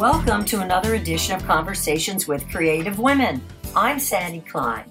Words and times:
Welcome 0.00 0.46
to 0.46 0.62
another 0.62 0.94
edition 0.94 1.36
of 1.36 1.44
Conversations 1.44 2.26
with 2.26 2.48
Creative 2.48 2.98
Women. 2.98 3.42
I'm 3.76 4.00
Sandy 4.00 4.40
Klein. 4.40 4.90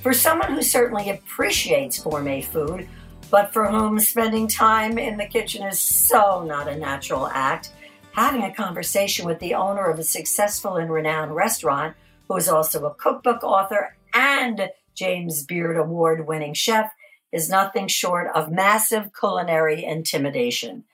For 0.00 0.12
someone 0.12 0.54
who 0.54 0.62
certainly 0.62 1.10
appreciates 1.10 1.98
gourmet 1.98 2.40
food, 2.40 2.88
but 3.32 3.52
for 3.52 3.68
whom 3.68 3.98
spending 3.98 4.46
time 4.46 4.96
in 4.96 5.16
the 5.16 5.26
kitchen 5.26 5.66
is 5.66 5.80
so 5.80 6.44
not 6.44 6.68
a 6.68 6.76
natural 6.76 7.26
act, 7.26 7.72
having 8.12 8.44
a 8.44 8.54
conversation 8.54 9.26
with 9.26 9.40
the 9.40 9.54
owner 9.54 9.90
of 9.90 9.98
a 9.98 10.04
successful 10.04 10.76
and 10.76 10.88
renowned 10.88 11.34
restaurant, 11.34 11.96
who 12.28 12.36
is 12.36 12.48
also 12.48 12.86
a 12.86 12.94
cookbook 12.94 13.42
author 13.42 13.96
and 14.14 14.70
James 14.94 15.42
Beard 15.42 15.76
Award 15.76 16.28
winning 16.28 16.54
chef, 16.54 16.92
is 17.32 17.50
nothing 17.50 17.88
short 17.88 18.28
of 18.36 18.52
massive 18.52 19.10
culinary 19.18 19.84
intimidation. 19.84 20.84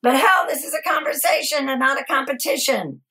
But 0.00 0.14
hell, 0.14 0.46
this 0.46 0.62
is 0.62 0.74
a 0.74 0.88
conversation 0.88 1.68
and 1.68 1.80
not 1.80 2.00
a 2.00 2.04
competition. 2.04 3.02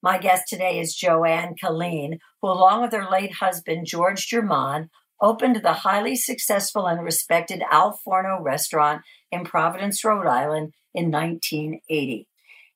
My 0.00 0.18
guest 0.18 0.44
today 0.48 0.78
is 0.78 0.94
Johanne 0.94 1.56
Killeen, 1.60 2.18
who, 2.40 2.48
along 2.48 2.82
with 2.82 2.92
her 2.92 3.10
late 3.10 3.34
husband, 3.40 3.86
George 3.86 4.28
Germon, 4.28 4.90
opened 5.20 5.56
the 5.56 5.72
highly 5.72 6.14
successful 6.14 6.86
and 6.86 7.02
respected 7.02 7.64
Al 7.72 7.98
Forno 8.04 8.40
restaurant 8.40 9.02
in 9.32 9.42
Providence, 9.42 10.04
Rhode 10.04 10.28
Island 10.28 10.74
in 10.94 11.10
1980. 11.10 12.28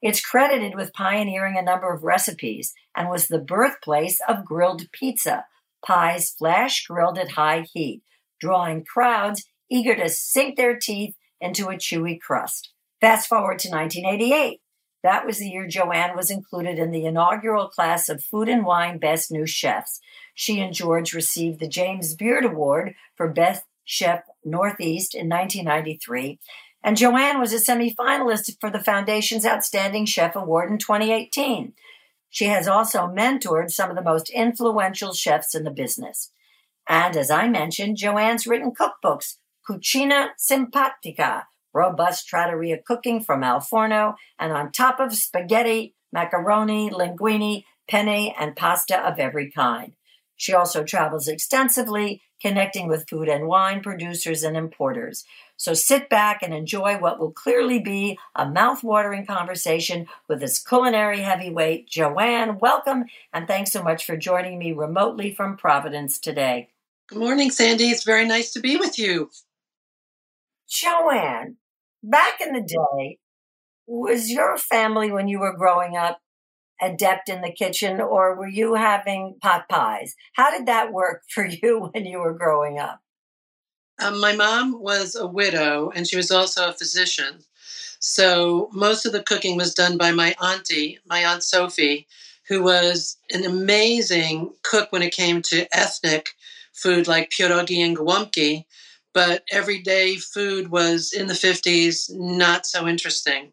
It's 0.02 0.20
credited 0.20 0.74
with 0.74 0.92
pioneering 0.92 1.56
a 1.56 1.62
number 1.62 1.92
of 1.92 2.02
recipes 2.02 2.72
and 2.96 3.08
was 3.08 3.28
the 3.28 3.38
birthplace 3.38 4.18
of 4.26 4.44
grilled 4.44 4.90
pizza, 4.90 5.44
pies 5.86 6.34
flash 6.36 6.84
grilled 6.86 7.18
at 7.18 7.32
high 7.32 7.66
heat, 7.72 8.02
drawing 8.40 8.84
crowds 8.84 9.44
eager 9.70 9.94
to 9.94 10.08
sink 10.08 10.56
their 10.56 10.76
teeth 10.76 11.14
into 11.40 11.68
a 11.68 11.74
chewy 11.74 12.18
crust. 12.18 12.72
Fast 13.00 13.28
forward 13.28 13.58
to 13.60 13.70
1988. 13.70 14.60
That 15.02 15.24
was 15.24 15.38
the 15.38 15.48
year 15.48 15.66
Johanne 15.66 16.14
was 16.14 16.30
included 16.30 16.78
in 16.78 16.90
the 16.90 17.06
inaugural 17.06 17.68
class 17.68 18.10
of 18.10 18.22
Food 18.22 18.48
and 18.48 18.64
Wine 18.64 18.98
Best 18.98 19.30
New 19.30 19.46
Chefs. 19.46 20.00
She 20.34 20.60
and 20.60 20.74
George 20.74 21.14
received 21.14 21.60
the 21.60 21.68
James 21.68 22.14
Beard 22.14 22.44
Award 22.44 22.94
for 23.16 23.28
Best 23.28 23.64
Chef 23.84 24.24
Northeast 24.44 25.14
in 25.14 25.28
1993. 25.28 26.38
And 26.82 26.98
Johanne 26.98 27.40
was 27.40 27.54
a 27.54 27.56
semifinalist 27.56 28.56
for 28.60 28.70
the 28.70 28.78
Foundation's 28.78 29.46
Outstanding 29.46 30.04
Chef 30.04 30.36
Award 30.36 30.70
in 30.70 30.78
2018. 30.78 31.72
She 32.28 32.46
has 32.46 32.68
also 32.68 33.06
mentored 33.06 33.70
some 33.70 33.90
of 33.90 33.96
the 33.96 34.02
most 34.02 34.28
influential 34.30 35.14
chefs 35.14 35.54
in 35.54 35.64
the 35.64 35.70
business. 35.70 36.32
And 36.88 37.16
as 37.16 37.30
I 37.30 37.48
mentioned, 37.48 37.96
Johanne's 37.96 38.46
written 38.46 38.72
cookbooks, 38.72 39.36
Cucina 39.68 40.28
Simpatica, 40.38 41.44
robust 41.72 42.26
trattoria 42.26 42.78
cooking 42.78 43.22
from 43.22 43.42
Al 43.42 43.60
Forno, 43.60 44.14
and 44.38 44.52
on 44.52 44.72
top 44.72 45.00
of 45.00 45.14
spaghetti, 45.14 45.94
macaroni, 46.12 46.90
linguine, 46.90 47.64
penne, 47.88 48.32
and 48.38 48.56
pasta 48.56 48.98
of 48.98 49.18
every 49.18 49.50
kind. 49.50 49.94
She 50.36 50.54
also 50.54 50.84
travels 50.84 51.28
extensively, 51.28 52.22
connecting 52.40 52.88
with 52.88 53.08
food 53.08 53.28
and 53.28 53.46
wine 53.46 53.82
producers 53.82 54.42
and 54.42 54.56
importers. 54.56 55.24
So 55.58 55.74
sit 55.74 56.08
back 56.08 56.42
and 56.42 56.54
enjoy 56.54 56.96
what 56.96 57.20
will 57.20 57.32
clearly 57.32 57.78
be 57.78 58.18
a 58.34 58.48
mouth-watering 58.48 59.26
conversation 59.26 60.06
with 60.26 60.40
this 60.40 60.58
culinary 60.58 61.20
heavyweight, 61.20 61.90
Johanne. 61.90 62.58
Welcome, 62.58 63.04
and 63.34 63.46
thanks 63.46 63.72
so 63.72 63.82
much 63.82 64.06
for 64.06 64.16
joining 64.16 64.58
me 64.58 64.72
remotely 64.72 65.34
from 65.34 65.58
Providence 65.58 66.18
today. 66.18 66.70
Good 67.08 67.18
morning, 67.18 67.50
Sandy. 67.50 67.90
It's 67.90 68.04
very 68.04 68.24
nice 68.24 68.52
to 68.52 68.60
be 68.60 68.78
with 68.78 68.98
you. 68.98 69.30
Johanne, 70.70 71.56
back 72.02 72.40
in 72.40 72.52
the 72.52 72.62
day, 72.62 73.18
was 73.86 74.30
your 74.30 74.56
family 74.56 75.10
when 75.10 75.26
you 75.26 75.40
were 75.40 75.56
growing 75.56 75.96
up 75.96 76.20
adept 76.80 77.28
in 77.28 77.42
the 77.42 77.52
kitchen 77.52 78.00
or 78.00 78.36
were 78.36 78.48
you 78.48 78.74
having 78.74 79.36
pot 79.42 79.68
pies? 79.68 80.14
How 80.34 80.50
did 80.50 80.66
that 80.66 80.92
work 80.92 81.22
for 81.28 81.44
you 81.44 81.90
when 81.92 82.06
you 82.06 82.18
were 82.18 82.34
growing 82.34 82.78
up? 82.78 83.00
Um, 83.98 84.18
my 84.20 84.34
mom 84.34 84.80
was 84.80 85.14
a 85.14 85.26
widow 85.26 85.90
and 85.94 86.06
she 86.06 86.16
was 86.16 86.30
also 86.30 86.68
a 86.68 86.72
physician. 86.72 87.40
So 87.98 88.70
most 88.72 89.04
of 89.04 89.12
the 89.12 89.22
cooking 89.22 89.58
was 89.58 89.74
done 89.74 89.98
by 89.98 90.10
my 90.10 90.34
auntie, 90.42 90.98
my 91.06 91.22
Aunt 91.24 91.42
Sophie, 91.42 92.06
who 92.48 92.62
was 92.62 93.18
an 93.30 93.44
amazing 93.44 94.54
cook 94.62 94.90
when 94.90 95.02
it 95.02 95.12
came 95.12 95.42
to 95.42 95.68
ethnic 95.76 96.30
food 96.72 97.06
like 97.06 97.30
pierogi 97.30 97.84
and 97.84 97.96
gołąbki 97.96 98.64
but 99.12 99.44
everyday 99.50 100.16
food 100.16 100.70
was 100.70 101.12
in 101.12 101.26
the 101.26 101.34
50s 101.34 102.10
not 102.10 102.66
so 102.66 102.86
interesting. 102.86 103.52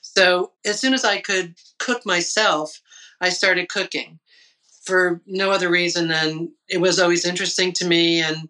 So 0.00 0.52
as 0.64 0.80
soon 0.80 0.94
as 0.94 1.04
I 1.04 1.20
could 1.20 1.56
cook 1.78 2.06
myself, 2.06 2.80
I 3.20 3.28
started 3.30 3.68
cooking 3.68 4.18
for 4.84 5.22
no 5.26 5.50
other 5.50 5.70
reason 5.70 6.08
than 6.08 6.52
it 6.68 6.80
was 6.80 6.98
always 6.98 7.24
interesting 7.24 7.72
to 7.72 7.86
me. 7.86 8.20
And 8.20 8.48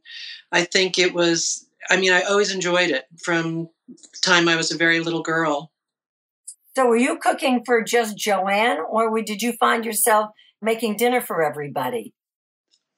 I 0.53 0.65
think 0.65 0.99
it 0.99 1.15
was, 1.15 1.67
I 1.91 1.97
mean, 1.97 2.13
I 2.13 2.23
always 2.23 2.53
enjoyed 2.53 2.91
it 2.91 3.05
from 3.23 3.69
the 3.89 4.19
time 4.23 4.49
I 4.49 4.57
was 4.57 4.71
a 4.71 4.77
very 4.77 5.01
little 5.01 5.23
girl. 5.23 5.71
So 6.77 6.87
were 6.87 6.97
you 6.97 7.19
cooking 7.19 7.63
for 7.65 7.83
just 7.83 8.17
Johanne 8.19 8.79
or 8.89 9.23
did 9.23 9.43
you 9.43 9.53
find 9.61 9.85
yourself 9.85 10.31
making 10.61 10.97
dinner 10.97 11.21
for 11.21 11.43
everybody? 11.43 12.13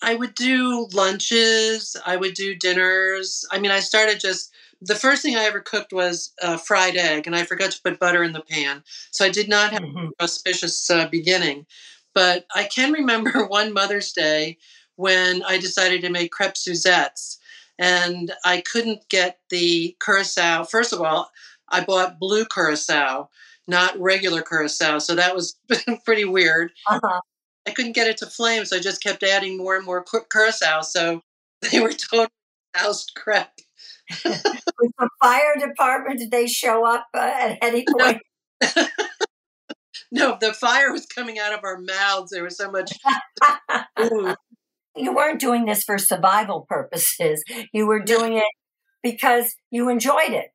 I 0.02 0.14
would 0.14 0.34
do 0.34 0.88
lunches, 0.92 1.96
I 2.04 2.16
would 2.16 2.34
do 2.34 2.54
dinners. 2.54 3.44
I 3.50 3.58
mean, 3.58 3.70
I 3.70 3.80
started 3.80 4.20
just 4.20 4.52
the 4.80 4.94
first 4.94 5.22
thing 5.22 5.36
I 5.36 5.44
ever 5.44 5.60
cooked 5.60 5.92
was 5.92 6.32
a 6.42 6.58
fried 6.58 6.96
egg, 6.96 7.26
and 7.26 7.34
I 7.34 7.44
forgot 7.44 7.70
to 7.72 7.80
put 7.82 7.98
butter 7.98 8.22
in 8.22 8.32
the 8.32 8.42
pan. 8.42 8.82
So 9.10 9.24
I 9.24 9.30
did 9.30 9.48
not 9.48 9.72
have 9.72 9.82
mm-hmm. 9.82 10.08
a 10.18 10.22
auspicious 10.22 10.90
uh, 10.90 11.08
beginning. 11.08 11.66
But 12.14 12.46
I 12.54 12.64
can 12.64 12.92
remember 12.92 13.44
one 13.48 13.72
Mother's 13.72 14.12
Day 14.12 14.58
when 14.96 15.42
I 15.42 15.58
decided 15.58 16.02
to 16.02 16.10
make 16.10 16.32
crepe 16.32 16.56
Suzettes, 16.56 17.38
and 17.78 18.32
I 18.44 18.60
couldn't 18.62 19.08
get 19.08 19.38
the 19.50 19.96
curacao. 20.02 20.64
First 20.64 20.92
of 20.92 21.00
all, 21.00 21.30
I 21.68 21.84
bought 21.84 22.18
blue 22.18 22.44
curacao, 22.46 23.28
not 23.66 23.98
regular 23.98 24.42
curacao, 24.42 24.98
so 24.98 25.14
that 25.14 25.34
was 25.34 25.58
pretty 26.04 26.24
weird. 26.24 26.72
Uh-huh. 26.88 27.20
I 27.66 27.72
couldn't 27.72 27.92
get 27.92 28.06
it 28.06 28.18
to 28.18 28.26
flame, 28.26 28.64
so 28.64 28.76
I 28.76 28.80
just 28.80 29.02
kept 29.02 29.22
adding 29.22 29.58
more 29.58 29.76
and 29.76 29.84
more 29.84 30.04
curacao. 30.04 30.82
So 30.82 31.20
they 31.70 31.80
were 31.80 31.92
totally 31.92 32.28
doused 32.74 33.12
crap. 33.16 33.52
With 34.24 34.92
the 34.98 35.08
fire 35.20 35.56
department, 35.58 36.20
did 36.20 36.30
they 36.30 36.46
show 36.46 36.86
up 36.86 37.06
uh, 37.14 37.18
at 37.18 37.58
any 37.60 37.84
point? 37.98 38.20
No. 38.62 38.86
no, 40.12 40.38
the 40.40 40.52
fire 40.52 40.92
was 40.92 41.06
coming 41.06 41.38
out 41.38 41.52
of 41.52 41.60
our 41.64 41.78
mouths. 41.78 42.30
There 42.30 42.44
was 42.44 42.56
so 42.56 42.70
much. 42.70 42.92
you 44.96 45.14
weren't 45.14 45.40
doing 45.40 45.64
this 45.64 45.82
for 45.82 45.98
survival 45.98 46.66
purposes. 46.68 47.42
You 47.72 47.86
were 47.86 48.00
doing 48.00 48.36
it 48.36 48.44
because 49.02 49.54
you 49.70 49.88
enjoyed 49.88 50.30
it. 50.30 50.48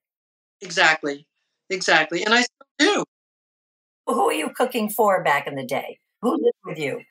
Exactly. 0.61 1.27
Exactly. 1.69 2.23
And 2.23 2.33
I 2.33 2.41
still 2.41 2.67
do. 2.79 3.03
Who 4.07 4.29
are 4.29 4.33
you 4.33 4.49
cooking 4.55 4.89
for 4.89 5.23
back 5.23 5.47
in 5.47 5.55
the 5.55 5.65
day? 5.65 5.99
Who 6.21 6.31
lived 6.31 6.57
with 6.65 6.77
you? 6.79 7.01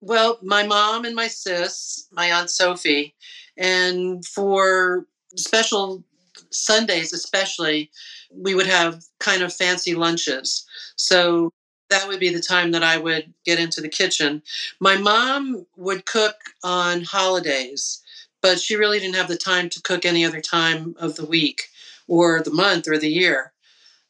Well, 0.00 0.38
my 0.42 0.64
mom 0.66 1.04
and 1.04 1.14
my 1.14 1.28
sis, 1.28 2.06
my 2.12 2.30
aunt 2.32 2.50
Sophie, 2.50 3.14
and 3.56 4.24
for 4.24 5.06
special 5.36 6.04
Sundays, 6.50 7.12
especially, 7.12 7.90
we 8.30 8.54
would 8.54 8.66
have 8.66 9.04
kind 9.20 9.42
of 9.42 9.54
fancy 9.54 9.94
lunches. 9.94 10.66
So 10.96 11.52
that 11.90 12.08
would 12.08 12.20
be 12.20 12.28
the 12.32 12.40
time 12.40 12.72
that 12.72 12.82
I 12.82 12.98
would 12.98 13.32
get 13.44 13.58
into 13.58 13.80
the 13.80 13.88
kitchen. 13.88 14.42
My 14.80 14.96
mom 14.96 15.66
would 15.76 16.06
cook 16.06 16.36
on 16.62 17.02
holidays, 17.02 18.02
but 18.42 18.60
she 18.60 18.76
really 18.76 18.98
didn't 18.98 19.16
have 19.16 19.28
the 19.28 19.36
time 19.36 19.68
to 19.70 19.82
cook 19.82 20.04
any 20.04 20.24
other 20.24 20.40
time 20.40 20.94
of 20.98 21.16
the 21.16 21.24
week 21.26 21.68
or 22.06 22.42
the 22.42 22.52
month 22.52 22.86
or 22.88 22.98
the 22.98 23.10
year 23.10 23.52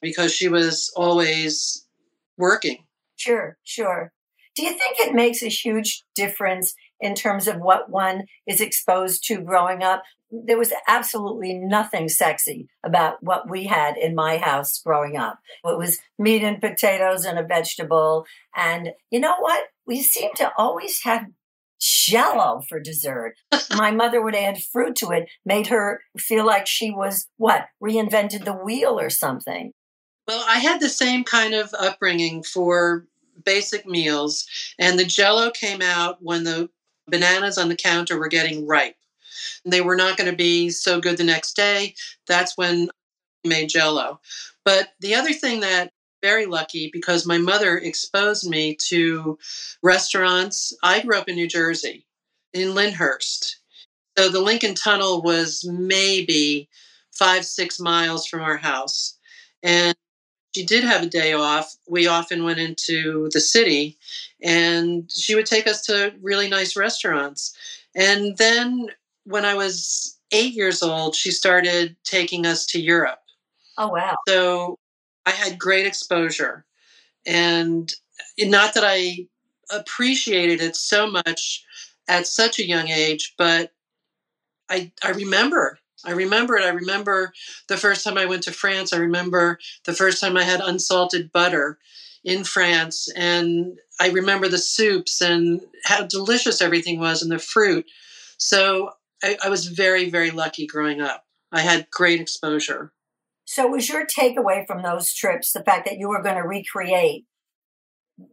because 0.00 0.34
she 0.34 0.49
was 0.49 0.93
always 0.96 1.84
working. 2.38 2.84
Sure, 3.17 3.56
sure. 3.64 4.12
Do 4.56 4.64
you 4.64 4.70
think 4.70 4.97
it 4.99 5.14
makes 5.14 5.43
a 5.43 5.49
huge 5.49 6.03
difference 6.14 6.75
in 6.99 7.14
terms 7.14 7.47
of 7.47 7.58
what 7.58 7.91
one 7.91 8.25
is 8.47 8.62
exposed 8.62 9.23
to 9.25 9.43
growing 9.43 9.82
up? 9.82 10.03
There 10.31 10.58
was 10.58 10.73
absolutely 10.88 11.55
nothing 11.55 12.08
sexy 12.08 12.67
about 12.82 13.23
what 13.23 13.50
we 13.50 13.67
had 13.67 13.99
in 13.99 14.14
my 14.14 14.38
house 14.38 14.81
growing 14.81 15.17
up. 15.17 15.38
It 15.62 15.79
was 15.79 15.99
meat 16.19 16.43
and 16.43 16.61
potatoes 16.61 17.26
and 17.26 17.38
a 17.38 17.44
vegetable. 17.44 18.25
And 18.56 18.93
you 19.11 19.20
know 19.20 19.37
what? 19.38 19.67
We 19.87 20.00
seem 20.00 20.31
to 20.37 20.50
always 20.56 21.03
have 21.05 21.26
jello 21.79 22.62
for 22.67 22.81
dessert. 22.81 23.35
My 23.76 23.91
mother 23.91 24.23
would 24.23 24.35
add 24.35 24.62
fruit 24.62 24.97
to 24.97 25.11
it, 25.11 25.29
made 25.44 25.67
her 25.67 26.00
feel 26.17 26.47
like 26.47 26.67
she 26.67 26.91
was 26.91 27.29
what? 27.37 27.67
Reinvented 27.82 28.47
the 28.47 28.55
wheel 28.55 28.99
or 28.99 29.11
something. 29.11 29.73
Well, 30.26 30.44
I 30.49 30.58
had 30.58 30.81
the 30.81 30.88
same 30.88 31.23
kind 31.23 31.55
of 31.55 31.73
upbringing 31.79 32.43
for 32.43 33.06
basic 33.46 33.87
meals, 33.87 34.46
and 34.78 34.98
the 34.98 35.04
jello 35.04 35.50
came 35.50 35.81
out 35.81 36.22
when 36.22 36.44
the 36.44 36.69
bananas 37.08 37.56
on 37.56 37.70
the 37.70 37.76
counter 37.76 38.19
were 38.19 38.28
getting 38.28 38.66
ripe. 38.66 38.96
They 39.64 39.81
were 39.81 39.96
not 39.96 40.19
going 40.19 40.31
to 40.31 40.37
be 40.37 40.69
so 40.69 41.00
good 41.00 41.16
the 41.16 41.25
next 41.25 41.54
day. 41.54 41.94
That's 42.26 42.58
when 42.58 42.90
we 43.44 43.50
made 43.50 43.70
jello. 43.70 44.20
But 44.64 44.90
the 45.00 45.14
other 45.14 45.32
thing 45.32 45.60
that 45.60 45.93
very 46.22 46.46
lucky 46.46 46.90
because 46.93 47.26
my 47.26 47.38
mother 47.38 47.78
exposed 47.78 48.48
me 48.48 48.75
to 48.75 49.38
restaurants. 49.82 50.72
I 50.82 51.00
grew 51.00 51.16
up 51.16 51.28
in 51.28 51.37
New 51.37 51.46
Jersey, 51.46 52.06
in 52.52 52.75
Lyndhurst. 52.75 53.58
So 54.19 54.28
the 54.28 54.40
Lincoln 54.40 54.75
Tunnel 54.75 55.22
was 55.22 55.64
maybe 55.64 56.69
five, 57.12 57.44
six 57.44 57.78
miles 57.78 58.26
from 58.26 58.40
our 58.40 58.56
house. 58.56 59.19
And 59.62 59.94
she 60.56 60.64
did 60.64 60.85
have 60.85 61.03
a 61.03 61.06
day 61.06 61.35
off. 61.35 61.76
We 61.87 62.06
often 62.06 62.43
went 62.43 62.58
into 62.58 63.29
the 63.31 63.41
city 63.41 63.99
and 64.43 65.11
she 65.12 65.35
would 65.35 65.44
take 65.44 65.67
us 65.67 65.85
to 65.85 66.14
really 66.23 66.49
nice 66.49 66.76
restaurants. 66.76 67.55
And 67.94 68.38
then 68.38 68.88
when 69.25 69.44
I 69.44 69.53
was 69.53 70.19
eight 70.32 70.55
years 70.55 70.82
old, 70.82 71.14
she 71.14 71.31
started 71.31 71.94
taking 72.05 72.47
us 72.47 72.64
to 72.69 72.81
Europe. 72.81 73.19
Oh, 73.76 73.88
wow. 73.88 74.17
So 74.26 74.79
I 75.26 75.32
had 75.32 75.58
great 75.58 75.87
exposure. 75.87 76.64
And 77.26 77.93
not 78.38 78.73
that 78.73 78.85
I 78.87 79.26
appreciated 79.70 80.62
it 80.62 80.75
so 80.75 81.06
much 81.06 81.67
at 82.08 82.26
such 82.26 82.58
a 82.58 82.67
young 82.67 82.88
age, 82.88 83.35
but 83.37 83.73
I, 84.70 84.91
I 85.05 85.11
remember. 85.11 85.79
I 86.06 86.12
remember 86.12 86.56
it. 86.56 86.64
I 86.64 86.70
remember 86.70 87.32
the 87.69 87.76
first 87.76 88.05
time 88.05 88.17
I 88.17 88.26
went 88.26 88.44
to 88.44 88.53
France. 88.53 88.93
I 88.93 88.99
remember 88.99 89.58
the 89.85 89.93
first 89.93 90.20
time 90.20 90.37
I 90.37 90.44
had 90.44 90.61
unsalted 90.61 91.32
butter 91.32 91.79
in 92.25 92.44
France. 92.44 93.08
And 93.17 93.79
I 94.00 94.11
remember 94.11 94.49
the 94.49 94.58
soups 94.58 95.20
and 95.20 95.61
how 95.85 96.06
delicious 96.06 96.62
everything 96.62 96.99
was 96.99 97.23
and 97.23 97.31
the 97.31 97.38
fruit. 97.38 97.87
So 98.38 98.91
I, 99.23 99.37
I 99.44 99.49
was 99.49 99.67
very, 99.67 100.11
very 100.11 100.31
lucky 100.31 100.67
growing 100.67 101.00
up. 101.00 101.25
I 101.53 101.61
had 101.61 101.91
great 101.91 102.20
exposure. 102.20 102.93
So, 103.44 103.69
was 103.69 103.88
your 103.88 104.05
takeaway 104.05 104.67
from 104.67 104.82
those 104.82 105.12
trips 105.12 105.53
the 105.53 105.62
fact 105.62 105.87
that 105.87 105.99
you 105.99 106.08
were 106.08 106.23
going 106.23 106.35
to 106.35 106.43
recreate 106.43 107.25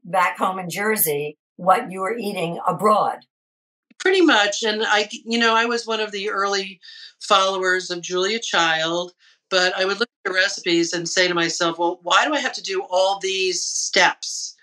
back 0.03 0.39
home 0.39 0.57
in 0.57 0.69
Jersey 0.69 1.37
what 1.55 1.91
you 1.91 2.01
were 2.01 2.17
eating 2.17 2.59
abroad? 2.67 3.19
Pretty 4.03 4.21
much. 4.21 4.63
And 4.63 4.83
I, 4.85 5.07
you 5.11 5.39
know, 5.39 5.55
I 5.55 5.65
was 5.65 5.87
one 5.87 6.01
of 6.01 6.11
the 6.11 6.29
early 6.29 6.81
followers 7.21 7.89
of 7.89 8.01
Julia 8.01 8.37
Child, 8.37 9.13
but 9.49 9.73
I 9.77 9.85
would 9.85 9.99
look 9.99 10.09
at 10.09 10.29
the 10.29 10.35
recipes 10.35 10.91
and 10.91 11.07
say 11.07 11.27
to 11.27 11.33
myself, 11.33 11.79
well, 11.79 11.99
why 12.03 12.25
do 12.25 12.33
I 12.33 12.39
have 12.39 12.53
to 12.53 12.61
do 12.61 12.83
all 12.89 13.19
these 13.19 13.63
steps? 13.63 14.55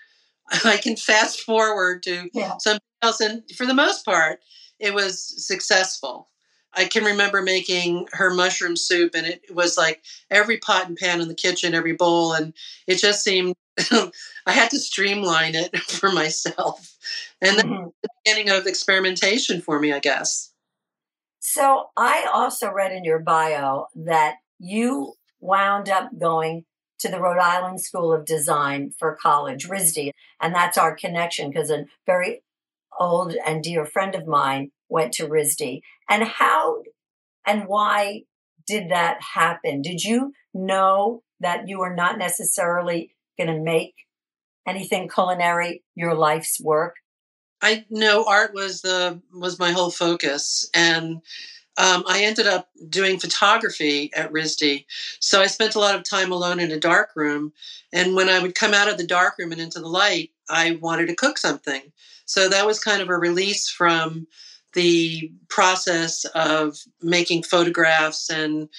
I 0.63 0.77
can 0.77 0.95
fast 0.95 1.41
forward 1.41 2.03
to 2.03 2.29
yeah. 2.33 2.57
something 2.59 2.81
else. 3.01 3.19
And 3.19 3.43
for 3.55 3.65
the 3.65 3.73
most 3.73 4.05
part, 4.05 4.41
it 4.79 4.93
was 4.93 5.43
successful. 5.43 6.29
I 6.73 6.85
can 6.85 7.03
remember 7.03 7.41
making 7.41 8.07
her 8.13 8.29
mushroom 8.33 8.77
soup, 8.77 9.13
and 9.15 9.25
it 9.25 9.41
was 9.53 9.77
like 9.77 10.03
every 10.29 10.57
pot 10.57 10.87
and 10.87 10.95
pan 10.95 11.19
in 11.19 11.27
the 11.27 11.35
kitchen, 11.35 11.73
every 11.73 11.93
bowl, 11.93 12.33
and 12.33 12.53
it 12.87 12.95
just 12.95 13.23
seemed 13.23 13.55
I 13.91 14.51
had 14.51 14.69
to 14.71 14.79
streamline 14.79 15.55
it 15.55 15.77
for 15.79 16.11
myself. 16.11 16.90
And 17.41 17.57
then 17.57 17.67
mm-hmm. 17.67 17.89
the 18.01 18.09
beginning 18.23 18.49
of 18.49 18.67
experimentation 18.67 19.61
for 19.61 19.79
me, 19.79 19.93
I 19.93 19.99
guess. 19.99 20.51
So 21.39 21.89
I 21.97 22.27
also 22.31 22.71
read 22.71 22.91
in 22.91 23.03
your 23.03 23.19
bio 23.19 23.87
that 23.95 24.35
you 24.59 25.13
wound 25.39 25.89
up 25.89 26.11
going 26.19 26.65
to 26.99 27.09
the 27.09 27.19
Rhode 27.19 27.39
Island 27.39 27.81
School 27.81 28.13
of 28.13 28.25
Design 28.25 28.91
for 28.97 29.15
college, 29.15 29.67
RISD. 29.67 30.11
And 30.39 30.53
that's 30.53 30.77
our 30.77 30.95
connection 30.95 31.49
because 31.49 31.71
a 31.71 31.85
very 32.05 32.43
old 32.99 33.35
and 33.45 33.63
dear 33.63 33.85
friend 33.85 34.13
of 34.13 34.27
mine 34.27 34.71
went 34.87 35.13
to 35.13 35.27
RISD. 35.27 35.81
And 36.07 36.23
how 36.23 36.83
and 37.45 37.65
why 37.67 38.23
did 38.67 38.91
that 38.91 39.17
happen? 39.33 39.81
Did 39.81 40.03
you 40.03 40.33
know 40.53 41.23
that 41.39 41.67
you 41.67 41.79
were 41.79 41.95
not 41.95 42.19
necessarily 42.19 43.15
going 43.37 43.47
to 43.47 43.59
make 43.59 43.95
anything 44.67 45.09
culinary 45.09 45.83
your 45.95 46.15
life's 46.15 46.59
work? 46.61 46.95
I 47.61 47.85
know 47.89 48.25
art 48.27 48.53
was 48.53 48.81
the 48.81 49.21
was 49.33 49.59
my 49.59 49.71
whole 49.71 49.91
focus, 49.91 50.69
and 50.73 51.21
um, 51.77 52.03
I 52.07 52.23
ended 52.23 52.47
up 52.47 52.69
doing 52.89 53.19
photography 53.19 54.11
at 54.15 54.31
RISD. 54.31 54.85
So 55.19 55.41
I 55.41 55.47
spent 55.47 55.75
a 55.75 55.79
lot 55.79 55.95
of 55.95 56.03
time 56.03 56.31
alone 56.31 56.59
in 56.59 56.71
a 56.71 56.79
dark 56.79 57.11
room, 57.15 57.53
and 57.93 58.15
when 58.15 58.29
I 58.29 58.39
would 58.39 58.55
come 58.55 58.73
out 58.73 58.89
of 58.89 58.97
the 58.97 59.05
dark 59.05 59.35
room 59.37 59.51
and 59.51 59.61
into 59.61 59.79
the 59.79 59.87
light, 59.87 60.31
I 60.49 60.79
wanted 60.81 61.07
to 61.07 61.15
cook 61.15 61.37
something. 61.37 61.81
So 62.25 62.49
that 62.49 62.65
was 62.65 62.79
kind 62.79 63.01
of 63.01 63.09
a 63.09 63.17
release 63.17 63.69
from 63.69 64.27
the 64.73 65.31
process 65.49 66.25
of 66.35 66.77
making 67.01 67.43
photographs 67.43 68.29
and 68.29 68.69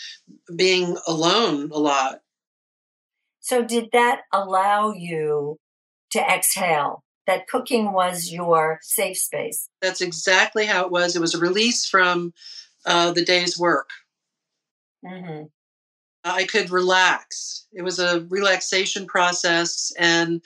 being 0.57 0.97
alone 1.07 1.71
a 1.73 1.79
lot. 1.79 2.23
So, 3.41 3.63
did 3.63 3.89
that 3.93 4.21
allow 4.33 4.93
you 4.93 5.59
to 6.13 6.21
exhale? 6.21 7.05
That 7.27 7.47
cooking 7.47 7.93
was 7.93 8.33
your 8.33 8.81
safe 8.83 9.17
space? 9.17 9.69
That's 9.81 10.01
exactly 10.01 10.67
how 10.67 10.85
it 10.85 10.91
was. 10.91 11.15
It 11.15 11.21
was 11.21 11.35
a 11.35 11.41
release 11.41 11.87
from 11.87 12.33
uh, 12.85 13.13
the 13.13 13.25
day's 13.25 13.59
work. 13.59 13.91
Mm-hmm. 15.05 15.45
I 16.25 16.45
could 16.45 16.71
relax. 16.71 17.67
It 17.73 17.83
was 17.83 17.99
a 17.99 18.27
relaxation 18.29 19.07
process, 19.07 19.93
and 19.99 20.43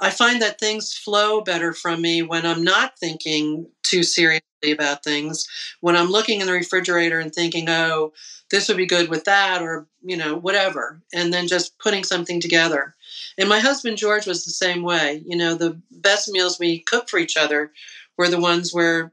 I 0.00 0.10
find 0.10 0.42
that 0.42 0.58
things 0.58 0.92
flow 0.92 1.40
better 1.40 1.72
from 1.72 2.02
me 2.02 2.22
when 2.22 2.44
I'm 2.44 2.64
not 2.64 2.98
thinking 2.98 3.68
too 3.82 4.02
seriously 4.02 4.42
about 4.72 5.04
things. 5.04 5.46
When 5.80 5.96
I'm 5.96 6.10
looking 6.10 6.40
in 6.40 6.46
the 6.46 6.52
refrigerator 6.52 7.20
and 7.20 7.34
thinking, 7.34 7.68
oh, 7.68 8.12
this 8.50 8.68
would 8.68 8.76
be 8.76 8.86
good 8.86 9.08
with 9.08 9.24
that, 9.24 9.62
or, 9.62 9.86
you 10.02 10.16
know, 10.16 10.36
whatever, 10.36 11.00
and 11.12 11.32
then 11.32 11.48
just 11.48 11.78
putting 11.78 12.04
something 12.04 12.40
together. 12.40 12.94
And 13.38 13.48
my 13.48 13.60
husband, 13.60 13.96
George, 13.96 14.26
was 14.26 14.44
the 14.44 14.50
same 14.50 14.82
way. 14.82 15.22
You 15.26 15.36
know, 15.36 15.54
the 15.54 15.80
best 15.90 16.28
meals 16.28 16.58
we 16.58 16.80
cooked 16.80 17.10
for 17.10 17.18
each 17.18 17.36
other 17.36 17.72
were 18.16 18.28
the 18.28 18.40
ones 18.40 18.72
where 18.72 19.12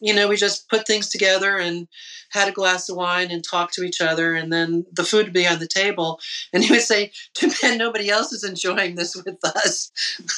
you 0.00 0.14
know, 0.14 0.28
we 0.28 0.36
just 0.36 0.68
put 0.68 0.86
things 0.86 1.08
together 1.08 1.56
and 1.56 1.88
had 2.30 2.48
a 2.48 2.52
glass 2.52 2.88
of 2.88 2.96
wine 2.96 3.30
and 3.30 3.42
talked 3.42 3.74
to 3.74 3.84
each 3.84 4.00
other, 4.00 4.34
and 4.34 4.52
then 4.52 4.86
the 4.92 5.04
food 5.04 5.26
would 5.26 5.32
be 5.32 5.46
on 5.46 5.58
the 5.58 5.66
table. 5.66 6.20
And 6.52 6.62
he 6.62 6.72
would 6.72 6.82
say, 6.82 7.12
Too 7.34 7.50
bad 7.60 7.78
nobody 7.78 8.10
else 8.10 8.32
is 8.32 8.44
enjoying 8.44 8.94
this 8.94 9.16
with 9.16 9.38
us. 9.44 9.90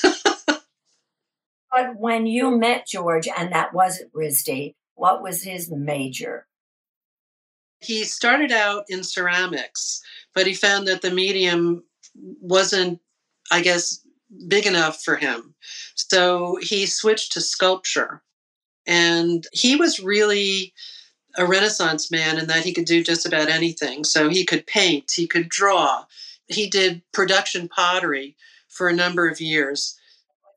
but 1.70 1.96
when 1.96 2.26
you 2.26 2.56
met 2.56 2.86
George, 2.86 3.28
and 3.36 3.52
that 3.52 3.74
wasn't 3.74 4.12
RISD, 4.12 4.74
what 4.94 5.22
was 5.22 5.42
his 5.42 5.70
major? 5.70 6.46
He 7.80 8.04
started 8.04 8.52
out 8.52 8.84
in 8.88 9.02
ceramics, 9.02 10.00
but 10.34 10.46
he 10.46 10.54
found 10.54 10.86
that 10.88 11.02
the 11.02 11.10
medium 11.10 11.84
wasn't, 12.14 13.00
I 13.50 13.60
guess, 13.60 14.00
big 14.48 14.66
enough 14.66 15.02
for 15.02 15.16
him. 15.16 15.54
So 15.94 16.58
he 16.60 16.86
switched 16.86 17.32
to 17.32 17.40
sculpture. 17.40 18.22
And 18.86 19.46
he 19.52 19.76
was 19.76 20.00
really 20.00 20.74
a 21.36 21.46
renaissance 21.46 22.10
man 22.10 22.38
in 22.38 22.46
that 22.46 22.64
he 22.64 22.72
could 22.72 22.84
do 22.84 23.02
just 23.02 23.26
about 23.26 23.48
anything. 23.48 24.04
So 24.04 24.28
he 24.28 24.44
could 24.44 24.66
paint, 24.66 25.12
he 25.14 25.26
could 25.26 25.48
draw. 25.48 26.04
He 26.46 26.68
did 26.68 27.02
production 27.12 27.68
pottery 27.68 28.36
for 28.68 28.88
a 28.88 28.94
number 28.94 29.28
of 29.28 29.40
years. 29.40 29.98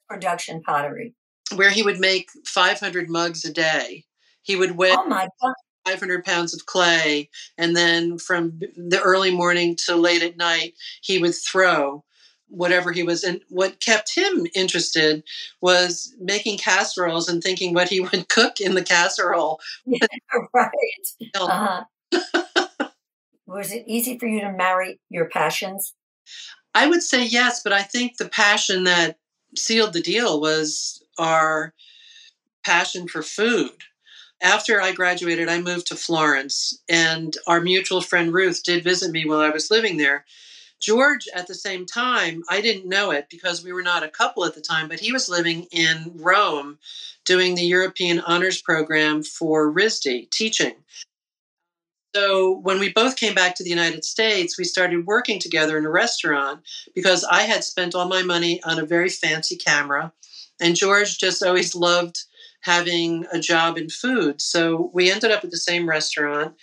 Production 0.09 0.61
pottery. 0.61 1.15
Where 1.55 1.69
he 1.69 1.83
would 1.83 1.99
make 1.99 2.29
500 2.45 3.09
mugs 3.09 3.45
a 3.45 3.53
day. 3.53 4.05
He 4.41 4.55
would 4.55 4.77
weigh 4.77 4.91
oh 4.91 5.05
my 5.05 5.29
God. 5.41 5.53
500 5.87 6.25
pounds 6.25 6.53
of 6.53 6.65
clay. 6.65 7.29
And 7.57 7.75
then 7.75 8.17
from 8.17 8.59
the 8.75 8.99
early 9.01 9.31
morning 9.31 9.75
to 9.85 9.95
late 9.95 10.23
at 10.23 10.37
night, 10.37 10.73
he 11.01 11.19
would 11.19 11.35
throw 11.35 12.03
whatever 12.49 12.91
he 12.93 13.03
was 13.03 13.23
and 13.25 13.41
what 13.49 13.81
kept 13.81 14.15
him 14.15 14.47
interested 14.55 15.21
was 15.61 16.15
making 16.17 16.57
casseroles 16.57 17.27
and 17.27 17.43
thinking 17.43 17.73
what 17.73 17.89
he 17.89 17.99
would 18.11 18.29
cook 18.29 18.61
in 18.61 18.73
the 18.73 18.81
casserole 18.81 19.59
yeah, 19.85 19.99
right 20.53 20.71
uh-huh. 21.35 21.83
was 23.45 23.73
it 23.73 23.83
easy 23.85 24.17
for 24.17 24.27
you 24.27 24.39
to 24.39 24.49
marry 24.53 24.97
your 25.09 25.25
passions 25.25 25.93
i 26.73 26.87
would 26.87 27.03
say 27.03 27.25
yes 27.25 27.61
but 27.61 27.73
i 27.73 27.81
think 27.81 28.15
the 28.15 28.29
passion 28.29 28.85
that 28.85 29.17
sealed 29.53 29.91
the 29.91 30.01
deal 30.01 30.39
was 30.39 31.03
our 31.19 31.73
passion 32.63 33.09
for 33.09 33.21
food 33.21 33.73
after 34.41 34.81
I 34.81 34.91
graduated, 34.91 35.49
I 35.49 35.61
moved 35.61 35.87
to 35.87 35.95
Florence, 35.95 36.79
and 36.87 37.35
our 37.47 37.59
mutual 37.59 38.01
friend 38.01 38.33
Ruth 38.33 38.63
did 38.63 38.83
visit 38.83 39.11
me 39.11 39.25
while 39.25 39.39
I 39.39 39.49
was 39.49 39.71
living 39.71 39.97
there. 39.97 40.25
George, 40.79 41.27
at 41.33 41.47
the 41.47 41.55
same 41.55 41.85
time, 41.85 42.43
I 42.49 42.61
didn't 42.61 42.87
know 42.87 43.09
it 43.11 43.27
because 43.29 43.63
we 43.63 43.73
were 43.73 43.81
not 43.81 44.03
a 44.03 44.09
couple 44.09 44.45
at 44.45 44.53
the 44.53 44.61
time, 44.61 44.87
but 44.87 44.99
he 44.99 45.11
was 45.11 45.27
living 45.27 45.67
in 45.71 46.11
Rome 46.15 46.77
doing 47.25 47.55
the 47.55 47.63
European 47.63 48.19
Honors 48.19 48.61
Program 48.61 49.23
for 49.23 49.71
RISD, 49.71 50.29
teaching. 50.29 50.75
So 52.15 52.57
when 52.59 52.79
we 52.79 52.93
both 52.93 53.15
came 53.15 53.35
back 53.35 53.55
to 53.55 53.63
the 53.63 53.69
United 53.69 54.05
States, 54.05 54.57
we 54.57 54.63
started 54.63 55.05
working 55.05 55.39
together 55.39 55.77
in 55.77 55.85
a 55.85 55.89
restaurant 55.89 56.61
because 56.95 57.23
I 57.23 57.41
had 57.41 57.63
spent 57.63 57.95
all 57.95 58.07
my 58.07 58.23
money 58.23 58.61
on 58.63 58.79
a 58.79 58.85
very 58.85 59.09
fancy 59.09 59.55
camera, 59.55 60.13
and 60.59 60.75
George 60.75 61.17
just 61.17 61.43
always 61.43 61.75
loved 61.75 62.23
having 62.67 63.25
a 63.31 63.39
job 63.39 63.77
in 63.77 63.89
food. 63.89 64.41
So 64.41 64.91
we 64.93 65.09
ended 65.09 65.31
up 65.31 65.43
at 65.45 65.51
the 65.51 65.57
same 65.57 65.87
restaurant. 65.87 66.53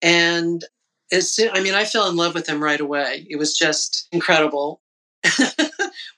And 0.00 0.64
as 1.12 1.32
soon, 1.32 1.50
I 1.52 1.60
mean, 1.60 1.74
I 1.74 1.84
fell 1.84 2.08
in 2.08 2.16
love 2.16 2.34
with 2.34 2.48
him 2.48 2.62
right 2.62 2.80
away. 2.80 3.26
It 3.28 3.36
was 3.36 3.56
just 3.56 4.08
incredible. 4.12 4.80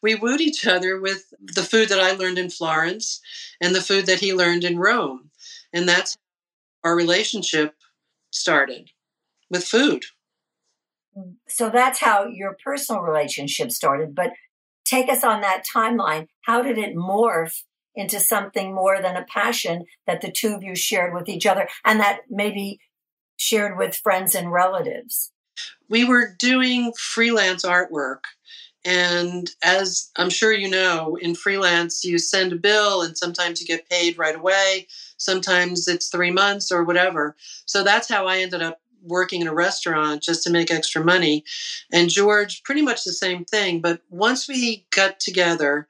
we 0.03 0.15
wooed 0.15 0.41
each 0.41 0.67
other 0.67 1.01
with 1.01 1.35
the 1.41 1.65
food 1.65 1.89
that 1.89 1.99
I 1.99 2.13
learned 2.13 2.39
in 2.39 2.49
Florence 2.49 3.21
and 3.61 3.75
the 3.75 3.83
food 3.83 4.07
that 4.07 4.21
he 4.21 4.33
learned 4.33 4.63
in 4.63 4.79
Rome. 4.79 5.31
And 5.73 5.89
that's 5.89 6.17
our 6.85 6.95
relationship 6.95 7.75
started 8.31 8.91
with 9.51 9.65
food. 9.65 10.05
Mm, 11.19 11.35
so 11.49 11.71
that's 11.71 11.99
how 11.99 12.27
your 12.27 12.57
personal 12.65 13.03
relationship 13.03 13.73
started. 13.73 14.15
But 14.15 14.31
take 14.85 15.09
us 15.09 15.25
on 15.25 15.41
that 15.41 15.65
timeline. 15.67 16.29
How 16.43 16.63
did 16.63 16.79
it 16.79 16.95
morph 16.95 17.65
into 17.95 18.21
something 18.21 18.75
more 18.75 19.01
than 19.01 19.17
a 19.17 19.25
passion 19.25 19.85
that 20.07 20.21
the 20.21 20.31
two 20.31 20.55
of 20.55 20.63
you 20.63 20.75
shared 20.75 21.15
with 21.15 21.29
each 21.29 21.47
other 21.47 21.69
and 21.85 22.01
that 22.01 22.21
maybe 22.29 22.79
shared 23.37 23.79
with 23.79 23.97
friends 23.97 24.35
and 24.35 24.53
relatives? 24.53 25.33
We 25.89 26.05
were 26.05 26.35
doing 26.39 26.93
freelance 26.99 27.65
artwork. 27.65 28.21
And 28.85 29.51
as 29.63 30.11
I'm 30.17 30.29
sure 30.29 30.53
you 30.53 30.69
know, 30.69 31.17
in 31.21 31.35
freelance, 31.35 32.05
you 32.05 32.19
send 32.19 32.53
a 32.53 32.57
bill 32.57 33.03
and 33.03 33.17
sometimes 33.17 33.61
you 33.61 33.67
get 33.67 33.89
paid 33.89 34.19
right 34.19 34.37
away. 34.37 34.89
Sometimes 35.17 35.89
it's 35.89 36.09
three 36.09 36.31
months 36.31 36.71
or 36.71 36.85
whatever. 36.85 37.35
So 37.65 37.83
that's 37.83 38.09
how 38.09 38.27
I 38.27 38.39
ended 38.39 38.63
up 38.63 38.81
working 39.03 39.41
in 39.41 39.49
a 39.49 39.55
restaurant 39.55 40.23
just 40.23 40.43
to 40.45 40.51
make 40.51 40.71
extra 40.71 41.05
money. 41.05 41.45
And 41.93 42.11
George, 42.11 42.63
pretty 42.63 42.83
much 42.83 43.05
the 43.05 43.13
same 43.13 43.45
thing. 43.45 43.81
But 43.81 44.01
once 44.11 44.49
we 44.49 44.87
got 44.95 45.21
together, 45.21 45.89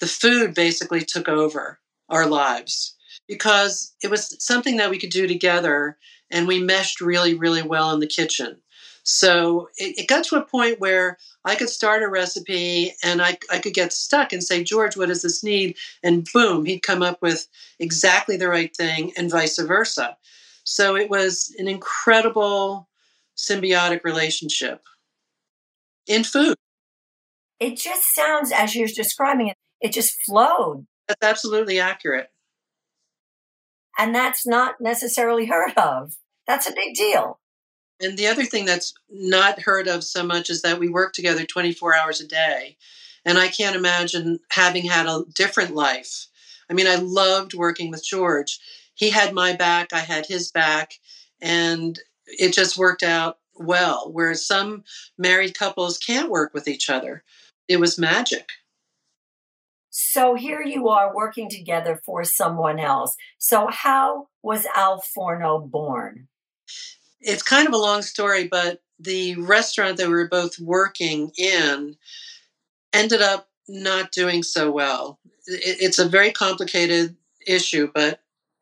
the 0.00 0.06
food 0.06 0.54
basically 0.54 1.02
took 1.02 1.28
over 1.28 1.78
our 2.08 2.26
lives 2.26 2.96
because 3.28 3.94
it 4.02 4.10
was 4.10 4.34
something 4.44 4.76
that 4.78 4.90
we 4.90 4.98
could 4.98 5.10
do 5.10 5.26
together 5.26 5.96
and 6.30 6.48
we 6.48 6.60
meshed 6.60 7.00
really, 7.00 7.34
really 7.34 7.62
well 7.62 7.92
in 7.92 8.00
the 8.00 8.06
kitchen. 8.06 8.60
So 9.02 9.68
it, 9.76 9.98
it, 9.98 10.08
got 10.08 10.24
to 10.24 10.36
a 10.36 10.44
point 10.44 10.80
where 10.80 11.16
I 11.44 11.54
could 11.54 11.70
start 11.70 12.02
a 12.02 12.08
recipe 12.08 12.94
and 13.02 13.22
I, 13.22 13.38
I 13.50 13.58
could 13.58 13.72
get 13.72 13.92
stuck 13.92 14.32
and 14.32 14.42
say, 14.42 14.62
George, 14.62 14.96
what 14.96 15.08
does 15.08 15.22
this 15.22 15.42
need? 15.42 15.76
And 16.02 16.28
boom, 16.32 16.64
he'd 16.64 16.82
come 16.82 17.02
up 17.02 17.20
with 17.22 17.48
exactly 17.78 18.36
the 18.36 18.48
right 18.48 18.74
thing 18.76 19.12
and 19.16 19.30
vice 19.30 19.58
versa. 19.58 20.16
So 20.64 20.96
it 20.96 21.08
was 21.08 21.54
an 21.58 21.66
incredible 21.66 22.88
symbiotic 23.36 24.04
relationship 24.04 24.82
in 26.06 26.24
food. 26.24 26.56
It 27.58 27.76
just 27.76 28.14
sounds, 28.14 28.52
as 28.52 28.74
you're 28.74 28.88
describing 28.88 29.48
it, 29.48 29.56
it 29.80 29.92
just 29.92 30.16
flowed. 30.26 30.86
That's 31.08 31.22
absolutely 31.22 31.80
accurate. 31.80 32.30
And 33.98 34.14
that's 34.14 34.46
not 34.46 34.76
necessarily 34.80 35.46
heard 35.46 35.76
of. 35.76 36.14
That's 36.46 36.68
a 36.68 36.74
big 36.74 36.94
deal. 36.94 37.38
And 38.00 38.16
the 38.16 38.28
other 38.28 38.44
thing 38.44 38.64
that's 38.64 38.94
not 39.10 39.60
heard 39.60 39.86
of 39.86 40.02
so 40.04 40.22
much 40.22 40.48
is 40.48 40.62
that 40.62 40.78
we 40.78 40.88
work 40.88 41.12
together 41.12 41.44
24 41.44 41.94
hours 41.94 42.20
a 42.20 42.26
day. 42.26 42.76
And 43.24 43.36
I 43.36 43.48
can't 43.48 43.76
imagine 43.76 44.40
having 44.50 44.84
had 44.86 45.06
a 45.06 45.24
different 45.34 45.74
life. 45.74 46.26
I 46.70 46.72
mean, 46.72 46.86
I 46.86 46.94
loved 46.94 47.52
working 47.52 47.90
with 47.90 48.04
George. 48.04 48.58
He 48.94 49.10
had 49.10 49.34
my 49.34 49.54
back, 49.54 49.92
I 49.92 49.98
had 49.98 50.26
his 50.26 50.50
back, 50.50 50.94
and 51.40 51.98
it 52.26 52.54
just 52.54 52.78
worked 52.78 53.02
out 53.02 53.38
well. 53.54 54.10
Whereas 54.10 54.46
some 54.46 54.84
married 55.18 55.58
couples 55.58 55.98
can't 55.98 56.30
work 56.30 56.54
with 56.54 56.68
each 56.68 56.88
other. 56.88 57.22
It 57.68 57.80
was 57.80 57.98
magic. 57.98 58.48
So 59.90 60.34
here 60.34 60.62
you 60.62 60.88
are 60.88 61.14
working 61.14 61.50
together 61.50 62.00
for 62.06 62.24
someone 62.24 62.78
else. 62.78 63.14
So, 63.38 63.66
how 63.68 64.28
was 64.42 64.66
Al 64.76 65.00
Forno 65.00 65.58
born? 65.58 66.28
it's 67.20 67.42
kind 67.42 67.68
of 67.68 67.74
a 67.74 67.78
long 67.78 68.02
story, 68.02 68.48
but 68.48 68.82
the 68.98 69.36
restaurant 69.36 69.96
that 69.96 70.08
we 70.08 70.14
were 70.14 70.28
both 70.28 70.58
working 70.58 71.32
in 71.36 71.96
ended 72.92 73.22
up 73.22 73.48
not 73.68 74.12
doing 74.12 74.42
so 74.42 74.70
well. 74.70 75.18
It's 75.46 75.98
a 75.98 76.08
very 76.08 76.32
complicated 76.32 77.16
issue, 77.46 77.90
but 77.94 78.20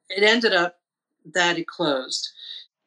it 0.08 0.22
ended 0.22 0.54
up 0.54 0.78
that 1.34 1.58
it 1.58 1.66
closed. 1.66 2.30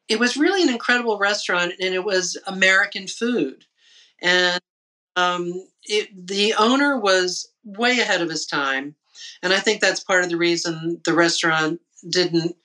It 0.08 0.18
was 0.18 0.36
really 0.36 0.62
an 0.62 0.68
incredible 0.68 1.18
restaurant, 1.18 1.74
and 1.80 1.94
it 1.94 2.04
was 2.04 2.38
American 2.46 3.06
food. 3.06 3.64
And 4.20 4.60
um, 5.16 5.66
it, 5.84 6.26
the 6.26 6.54
owner 6.54 6.98
was 6.98 7.48
way 7.64 8.00
ahead 8.00 8.22
of 8.22 8.30
his 8.30 8.46
time. 8.46 8.94
And 9.42 9.52
I 9.52 9.60
think 9.60 9.80
that's 9.80 10.00
part 10.00 10.24
of 10.24 10.30
the 10.30 10.36
reason 10.36 11.00
the 11.04 11.14
restaurant 11.14 11.80
didn't 12.08 12.56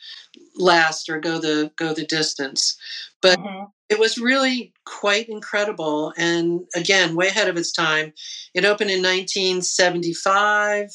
last 0.55 1.09
or 1.09 1.19
go 1.19 1.39
the 1.39 1.71
go 1.75 1.93
the 1.93 2.05
distance. 2.05 2.77
But 3.21 3.39
mm-hmm. 3.39 3.65
it 3.89 3.99
was 3.99 4.17
really 4.17 4.73
quite 4.85 5.29
incredible 5.29 6.13
and 6.17 6.61
again 6.75 7.15
way 7.15 7.27
ahead 7.27 7.47
of 7.47 7.57
its 7.57 7.71
time. 7.71 8.13
It 8.53 8.65
opened 8.65 8.91
in 8.91 9.01
1975 9.01 10.89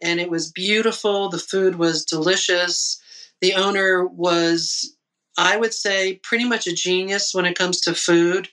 and 0.00 0.20
it 0.20 0.30
was 0.30 0.52
beautiful. 0.52 1.28
The 1.28 1.38
food 1.38 1.76
was 1.76 2.04
delicious. 2.04 3.00
The 3.40 3.54
owner 3.54 4.06
was 4.06 4.94
I 5.36 5.56
would 5.56 5.72
say 5.72 6.20
pretty 6.22 6.44
much 6.44 6.66
a 6.66 6.74
genius 6.74 7.32
when 7.32 7.46
it 7.46 7.56
comes 7.56 7.80
to 7.82 7.94
food 7.94 8.48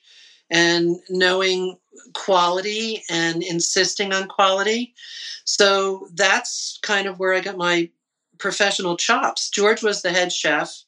and 0.50 0.98
knowing 1.10 1.78
quality 2.14 3.04
and 3.10 3.44
insisting 3.44 4.14
on 4.14 4.28
quality. 4.28 4.94
So 5.46 6.08
that's 6.14 6.80
kind 6.84 7.08
of 7.08 7.20
where 7.20 7.34
I 7.34 7.40
got 7.40 7.58
my 7.58 7.90
professional 8.38 8.98
chops. 8.98 9.50
George 9.50 9.82
was 9.82 10.02
the 10.02 10.12
head 10.12 10.32
chef, 10.32 10.84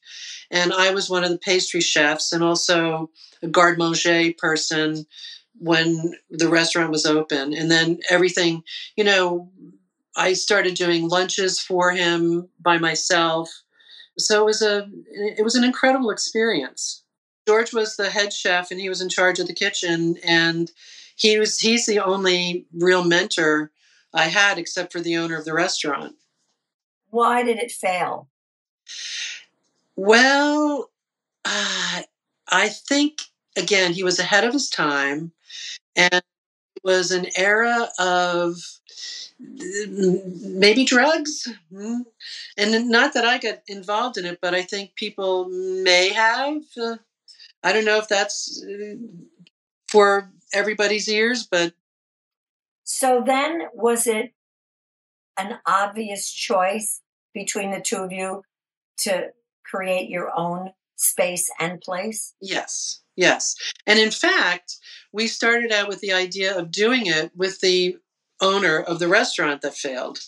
and 0.50 0.72
I 0.72 0.90
was 0.92 1.10
one 1.10 1.24
of 1.24 1.30
the 1.30 1.38
pastry 1.38 1.80
chefs 1.80 2.32
and 2.32 2.44
also 2.44 3.10
a 3.42 3.48
garde 3.48 3.78
manger 3.78 4.32
person 4.38 5.06
when 5.58 6.14
the 6.30 6.48
restaurant 6.48 6.90
was 6.90 7.06
open. 7.06 7.54
And 7.54 7.70
then 7.70 7.98
everything, 8.10 8.62
you 8.96 9.04
know, 9.04 9.50
I 10.16 10.32
started 10.34 10.74
doing 10.74 11.08
lunches 11.08 11.60
for 11.60 11.92
him 11.92 12.48
by 12.60 12.78
myself. 12.78 13.50
So 14.18 14.42
it 14.42 14.46
was 14.46 14.62
a 14.62 14.88
it 15.12 15.44
was 15.44 15.54
an 15.54 15.64
incredible 15.64 16.10
experience. 16.10 16.97
George 17.48 17.72
was 17.72 17.96
the 17.96 18.10
head 18.10 18.30
chef 18.30 18.70
and 18.70 18.78
he 18.78 18.90
was 18.90 19.00
in 19.00 19.08
charge 19.08 19.38
of 19.38 19.46
the 19.46 19.54
kitchen 19.54 20.18
and 20.22 20.70
he 21.16 21.38
was 21.38 21.58
he's 21.58 21.86
the 21.86 21.98
only 21.98 22.66
real 22.74 23.02
mentor 23.02 23.70
I 24.12 24.24
had 24.24 24.58
except 24.58 24.92
for 24.92 25.00
the 25.00 25.16
owner 25.16 25.38
of 25.38 25.46
the 25.46 25.54
restaurant. 25.54 26.16
Why 27.08 27.42
did 27.42 27.56
it 27.56 27.72
fail? 27.72 28.28
Well, 29.96 30.90
uh, 31.46 32.02
I 32.48 32.68
think, 32.68 33.22
again, 33.56 33.94
he 33.94 34.02
was 34.02 34.18
ahead 34.18 34.44
of 34.44 34.52
his 34.52 34.68
time. 34.68 35.32
And 35.96 36.12
it 36.12 36.84
was 36.84 37.12
an 37.12 37.28
era 37.34 37.88
of 37.98 38.56
maybe 39.38 40.84
drugs. 40.84 41.48
Hmm. 41.72 42.02
And 42.58 42.90
not 42.90 43.14
that 43.14 43.24
I 43.24 43.38
got 43.38 43.60
involved 43.68 44.18
in 44.18 44.26
it, 44.26 44.38
but 44.42 44.54
I 44.54 44.60
think 44.60 44.96
people 44.96 45.48
may 45.48 46.10
have. 46.10 46.62
Uh, 46.78 46.96
I 47.62 47.72
don't 47.72 47.84
know 47.84 47.98
if 47.98 48.08
that's 48.08 48.64
uh, 48.64 48.94
for 49.88 50.30
everybody's 50.52 51.08
ears, 51.08 51.46
but. 51.50 51.74
So 52.84 53.22
then, 53.24 53.62
was 53.74 54.06
it 54.06 54.32
an 55.38 55.58
obvious 55.66 56.30
choice 56.30 57.00
between 57.34 57.70
the 57.70 57.80
two 57.80 57.98
of 57.98 58.12
you 58.12 58.42
to 58.98 59.28
create 59.64 60.08
your 60.08 60.30
own 60.36 60.70
space 60.96 61.50
and 61.60 61.80
place? 61.80 62.34
Yes, 62.40 63.02
yes. 63.16 63.54
And 63.86 63.98
in 63.98 64.10
fact, 64.10 64.76
we 65.12 65.26
started 65.26 65.72
out 65.72 65.88
with 65.88 66.00
the 66.00 66.12
idea 66.12 66.56
of 66.56 66.70
doing 66.70 67.06
it 67.06 67.30
with 67.36 67.60
the 67.60 67.96
owner 68.40 68.78
of 68.78 68.98
the 68.98 69.08
restaurant 69.08 69.62
that 69.62 69.74
failed. 69.74 70.20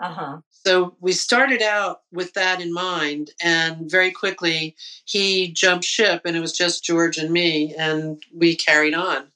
Uh 0.00 0.12
huh. 0.12 0.36
So 0.64 0.96
we 1.00 1.12
started 1.12 1.62
out 1.62 2.02
with 2.12 2.34
that 2.34 2.60
in 2.60 2.72
mind, 2.72 3.30
and 3.40 3.90
very 3.90 4.10
quickly 4.10 4.76
he 5.04 5.52
jumped 5.52 5.84
ship, 5.84 6.22
and 6.24 6.36
it 6.36 6.40
was 6.40 6.52
just 6.52 6.84
George 6.84 7.16
and 7.16 7.30
me, 7.30 7.74
and 7.78 8.22
we 8.34 8.56
carried 8.56 8.94
on. 8.94 9.28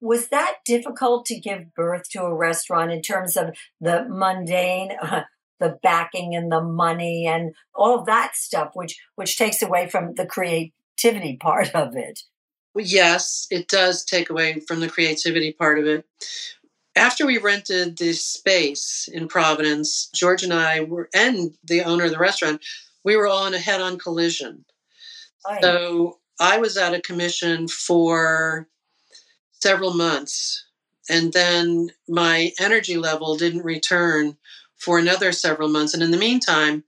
Was 0.00 0.28
that 0.28 0.56
difficult 0.66 1.24
to 1.26 1.40
give 1.40 1.74
birth 1.74 2.10
to 2.10 2.22
a 2.22 2.34
restaurant 2.34 2.92
in 2.92 3.00
terms 3.00 3.36
of 3.36 3.56
the 3.80 4.06
mundane, 4.08 4.92
uh, 5.00 5.22
the 5.60 5.78
backing 5.82 6.34
and 6.34 6.52
the 6.52 6.60
money 6.60 7.26
and 7.26 7.54
all 7.74 8.04
that 8.04 8.36
stuff, 8.36 8.72
which 8.74 9.00
which 9.14 9.38
takes 9.38 9.62
away 9.62 9.88
from 9.88 10.14
the 10.14 10.26
creativity 10.26 11.36
part 11.36 11.74
of 11.74 11.96
it? 11.96 12.20
Yes, 12.76 13.46
it 13.50 13.68
does 13.68 14.04
take 14.04 14.30
away 14.30 14.60
from 14.60 14.80
the 14.80 14.88
creativity 14.88 15.52
part 15.52 15.78
of 15.78 15.86
it. 15.86 16.04
After 16.96 17.26
we 17.26 17.38
rented 17.38 17.98
this 17.98 18.24
space 18.24 19.08
in 19.12 19.26
Providence, 19.28 20.08
George 20.14 20.42
and 20.42 20.52
I 20.52 20.80
were, 20.80 21.08
and 21.12 21.54
the 21.64 21.82
owner 21.82 22.04
of 22.04 22.12
the 22.12 22.18
restaurant, 22.18 22.64
we 23.02 23.16
were 23.16 23.26
all 23.26 23.46
in 23.46 23.54
a 23.54 23.58
head 23.58 23.80
on 23.80 23.98
collision. 23.98 24.64
So 25.60 26.18
I 26.40 26.58
was 26.58 26.78
out 26.78 26.94
of 26.94 27.02
commission 27.02 27.68
for 27.68 28.68
several 29.52 29.92
months. 29.94 30.64
And 31.10 31.32
then 31.32 31.90
my 32.08 32.52
energy 32.58 32.96
level 32.96 33.36
didn't 33.36 33.64
return 33.64 34.36
for 34.76 34.98
another 34.98 35.32
several 35.32 35.68
months. 35.68 35.94
And 35.94 36.02
in 36.02 36.12
the 36.12 36.16
meantime, 36.16 36.84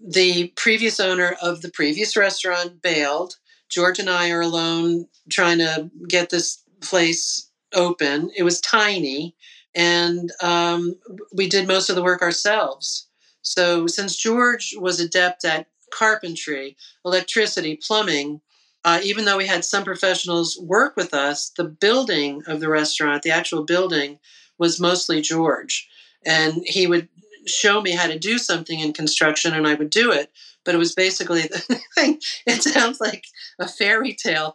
the 0.00 0.52
previous 0.56 0.98
owner 0.98 1.36
of 1.42 1.60
the 1.60 1.70
previous 1.70 2.16
restaurant 2.16 2.80
bailed. 2.82 3.36
George 3.68 3.98
and 3.98 4.10
I 4.10 4.30
are 4.30 4.40
alone 4.40 5.06
trying 5.28 5.58
to 5.58 5.90
get 6.08 6.30
this 6.30 6.62
place 6.80 7.49
open. 7.74 8.30
It 8.36 8.42
was 8.42 8.60
tiny, 8.60 9.34
and 9.74 10.30
um, 10.42 10.96
we 11.32 11.48
did 11.48 11.68
most 11.68 11.90
of 11.90 11.96
the 11.96 12.02
work 12.02 12.22
ourselves. 12.22 13.06
So, 13.42 13.86
since 13.86 14.16
George 14.16 14.74
was 14.78 15.00
adept 15.00 15.44
at 15.44 15.66
carpentry, 15.92 16.76
electricity, 17.04 17.76
plumbing, 17.76 18.40
uh, 18.84 19.00
even 19.02 19.24
though 19.24 19.36
we 19.36 19.46
had 19.46 19.64
some 19.64 19.84
professionals 19.84 20.58
work 20.60 20.96
with 20.96 21.12
us, 21.12 21.50
the 21.56 21.64
building 21.64 22.42
of 22.46 22.60
the 22.60 22.68
restaurant, 22.68 23.22
the 23.22 23.30
actual 23.30 23.64
building, 23.64 24.18
was 24.58 24.80
mostly 24.80 25.20
George. 25.20 25.88
And 26.24 26.62
he 26.64 26.86
would 26.86 27.08
show 27.46 27.80
me 27.80 27.92
how 27.92 28.06
to 28.06 28.18
do 28.18 28.38
something 28.38 28.78
in 28.78 28.92
construction, 28.92 29.54
and 29.54 29.66
I 29.66 29.74
would 29.74 29.90
do 29.90 30.12
it. 30.12 30.30
But 30.64 30.74
it 30.74 30.78
was 30.78 30.94
basically 30.94 31.42
the 31.42 31.80
thing. 31.94 32.20
It 32.46 32.62
sounds 32.62 33.00
like 33.00 33.24
a 33.58 33.66
fairy 33.66 34.14
tale 34.14 34.54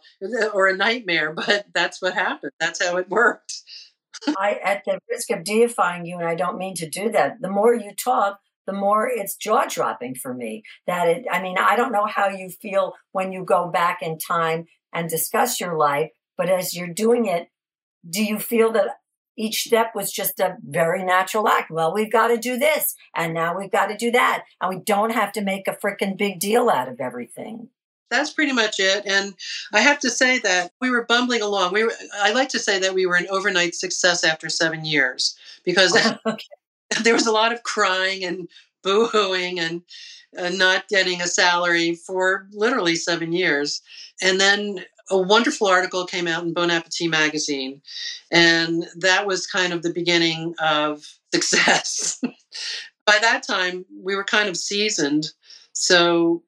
or 0.54 0.68
a 0.68 0.76
nightmare, 0.76 1.32
but 1.32 1.66
that's 1.74 2.00
what 2.00 2.14
happened. 2.14 2.52
That's 2.60 2.84
how 2.84 2.96
it 2.96 3.08
worked. 3.08 3.52
I, 4.38 4.58
at 4.64 4.82
the 4.86 4.98
risk 5.10 5.30
of 5.30 5.44
deifying 5.44 6.06
you, 6.06 6.18
and 6.18 6.26
I 6.26 6.34
don't 6.34 6.58
mean 6.58 6.74
to 6.76 6.88
do 6.88 7.10
that, 7.10 7.40
the 7.40 7.50
more 7.50 7.74
you 7.74 7.92
talk, 7.92 8.38
the 8.66 8.72
more 8.72 9.08
it's 9.08 9.36
jaw 9.36 9.66
dropping 9.68 10.14
for 10.14 10.34
me. 10.34 10.62
That 10.86 11.08
it, 11.08 11.26
I 11.30 11.42
mean, 11.42 11.56
I 11.58 11.76
don't 11.76 11.92
know 11.92 12.06
how 12.06 12.28
you 12.28 12.50
feel 12.50 12.94
when 13.12 13.32
you 13.32 13.44
go 13.44 13.70
back 13.70 14.02
in 14.02 14.18
time 14.18 14.66
and 14.92 15.08
discuss 15.08 15.60
your 15.60 15.76
life, 15.76 16.10
but 16.36 16.48
as 16.48 16.74
you're 16.74 16.92
doing 16.92 17.26
it, 17.26 17.48
do 18.08 18.24
you 18.24 18.38
feel 18.38 18.72
that 18.72 18.88
each 19.36 19.62
step 19.62 19.92
was 19.94 20.12
just 20.12 20.40
a 20.40 20.56
very 20.66 21.04
natural 21.04 21.48
act? 21.48 21.70
Well, 21.70 21.92
we've 21.92 22.12
got 22.12 22.28
to 22.28 22.36
do 22.36 22.58
this, 22.58 22.94
and 23.14 23.34
now 23.34 23.56
we've 23.56 23.70
got 23.70 23.86
to 23.86 23.96
do 23.96 24.10
that, 24.12 24.44
and 24.60 24.74
we 24.74 24.82
don't 24.82 25.12
have 25.12 25.32
to 25.32 25.42
make 25.42 25.68
a 25.68 25.76
freaking 25.76 26.16
big 26.16 26.40
deal 26.40 26.68
out 26.68 26.88
of 26.88 27.00
everything 27.00 27.68
that's 28.10 28.30
pretty 28.30 28.52
much 28.52 28.78
it. 28.78 29.04
And 29.06 29.34
I 29.72 29.80
have 29.80 29.98
to 30.00 30.10
say 30.10 30.38
that 30.40 30.72
we 30.80 30.90
were 30.90 31.04
bumbling 31.04 31.42
along. 31.42 31.72
We 31.72 31.84
were, 31.84 31.92
I 32.14 32.32
like 32.32 32.50
to 32.50 32.58
say 32.58 32.78
that 32.78 32.94
we 32.94 33.06
were 33.06 33.16
an 33.16 33.26
overnight 33.28 33.74
success 33.74 34.24
after 34.24 34.48
seven 34.48 34.84
years 34.84 35.36
because 35.64 35.96
okay. 36.26 36.44
there 37.02 37.14
was 37.14 37.26
a 37.26 37.32
lot 37.32 37.52
of 37.52 37.62
crying 37.62 38.24
and 38.24 38.48
boohooing 38.86 39.58
and 39.58 39.82
uh, 40.38 40.50
not 40.50 40.88
getting 40.88 41.20
a 41.20 41.26
salary 41.26 41.94
for 41.94 42.46
literally 42.52 42.94
seven 42.94 43.32
years. 43.32 43.82
And 44.22 44.40
then 44.40 44.84
a 45.10 45.18
wonderful 45.18 45.66
article 45.66 46.04
came 46.06 46.26
out 46.26 46.42
in 46.42 46.52
Bon 46.52 46.70
Appetit 46.70 47.10
magazine, 47.10 47.80
and 48.30 48.86
that 48.96 49.26
was 49.26 49.46
kind 49.46 49.72
of 49.72 49.82
the 49.82 49.92
beginning 49.92 50.54
of 50.58 51.04
success. 51.34 52.20
By 53.06 53.18
that 53.20 53.42
time, 53.42 53.84
we 54.02 54.16
were 54.16 54.24
kind 54.24 54.48
of 54.48 54.56
seasoned, 54.56 55.28
so 55.72 56.42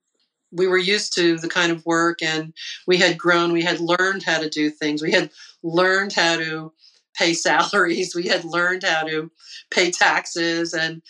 we 0.50 0.66
were 0.66 0.78
used 0.78 1.14
to 1.14 1.38
the 1.38 1.48
kind 1.48 1.70
of 1.70 1.84
work, 1.86 2.22
and 2.22 2.52
we 2.86 2.96
had 2.96 3.18
grown. 3.18 3.52
We 3.52 3.62
had 3.62 3.80
learned 3.80 4.22
how 4.24 4.38
to 4.38 4.48
do 4.48 4.70
things. 4.70 5.02
We 5.02 5.12
had 5.12 5.30
learned 5.62 6.14
how 6.14 6.36
to 6.36 6.72
pay 7.16 7.32
salaries. 7.34 8.14
We 8.14 8.26
had 8.28 8.44
learned 8.44 8.82
how 8.82 9.04
to 9.04 9.30
pay 9.70 9.90
taxes 9.90 10.72
and 10.74 11.02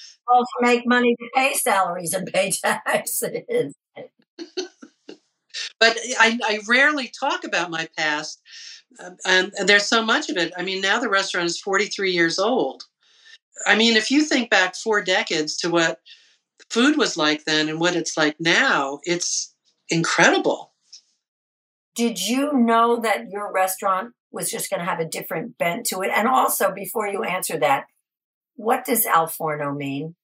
make 0.61 0.87
money 0.87 1.17
to 1.17 1.29
pay 1.35 1.55
salaries 1.55 2.13
and 2.13 2.27
pay 2.33 2.51
taxes. 2.51 3.75
but 5.81 5.99
I, 6.19 6.39
I, 6.45 6.61
rarely 6.69 7.11
talk 7.19 7.45
about 7.45 7.71
my 7.71 7.89
past, 7.97 8.41
um, 9.03 9.17
and, 9.27 9.53
and 9.59 9.69
there's 9.69 9.87
so 9.87 10.05
much 10.05 10.29
of 10.29 10.37
it. 10.37 10.53
I 10.57 10.63
mean, 10.63 10.81
now 10.81 11.01
the 11.01 11.09
restaurant 11.09 11.47
is 11.47 11.61
43 11.61 12.13
years 12.13 12.39
old. 12.39 12.85
I 13.67 13.77
mean, 13.77 13.97
if 13.97 14.11
you 14.11 14.23
think 14.23 14.51
back 14.51 14.77
four 14.77 15.03
decades 15.03 15.57
to 15.59 15.71
what 15.71 16.01
food 16.71 16.97
was 16.97 17.17
like 17.17 17.45
then 17.45 17.69
and 17.69 17.81
what 17.81 17.97
it's 17.97 18.17
like 18.17 18.37
now, 18.39 19.01
it's 19.05 19.55
incredible. 19.89 20.73
Did 21.95 22.21
you 22.21 22.53
know 22.53 23.01
that 23.01 23.29
your 23.31 23.53
restaurant 23.53 24.13
was 24.31 24.51
just 24.51 24.71
going 24.71 24.81
to 24.81 24.87
have 24.87 25.01
a 25.01 25.05
different 25.05 25.59
bent 25.59 25.87
to 25.87 26.03
it? 26.03 26.11
And 26.14 26.29
also, 26.29 26.73
before 26.73 27.09
you 27.09 27.25
answer 27.25 27.59
that, 27.59 27.87
what 28.59 28.85
does 28.85 29.07
al 29.07 29.29
forno 29.29 29.73
mean? 29.73 30.16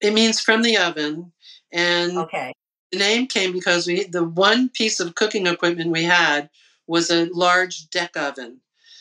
It 0.00 0.14
means 0.14 0.40
from 0.40 0.62
the 0.62 0.78
oven. 0.78 1.32
And 1.72 2.16
okay. 2.16 2.54
the 2.90 2.98
name 2.98 3.26
came 3.26 3.52
because 3.52 3.86
we 3.86 4.04
the 4.04 4.24
one 4.24 4.70
piece 4.70 5.00
of 5.00 5.14
cooking 5.14 5.46
equipment 5.46 5.90
we 5.90 6.04
had 6.04 6.48
was 6.86 7.10
a 7.10 7.28
large 7.32 7.90
deck 7.90 8.16
oven. 8.16 8.60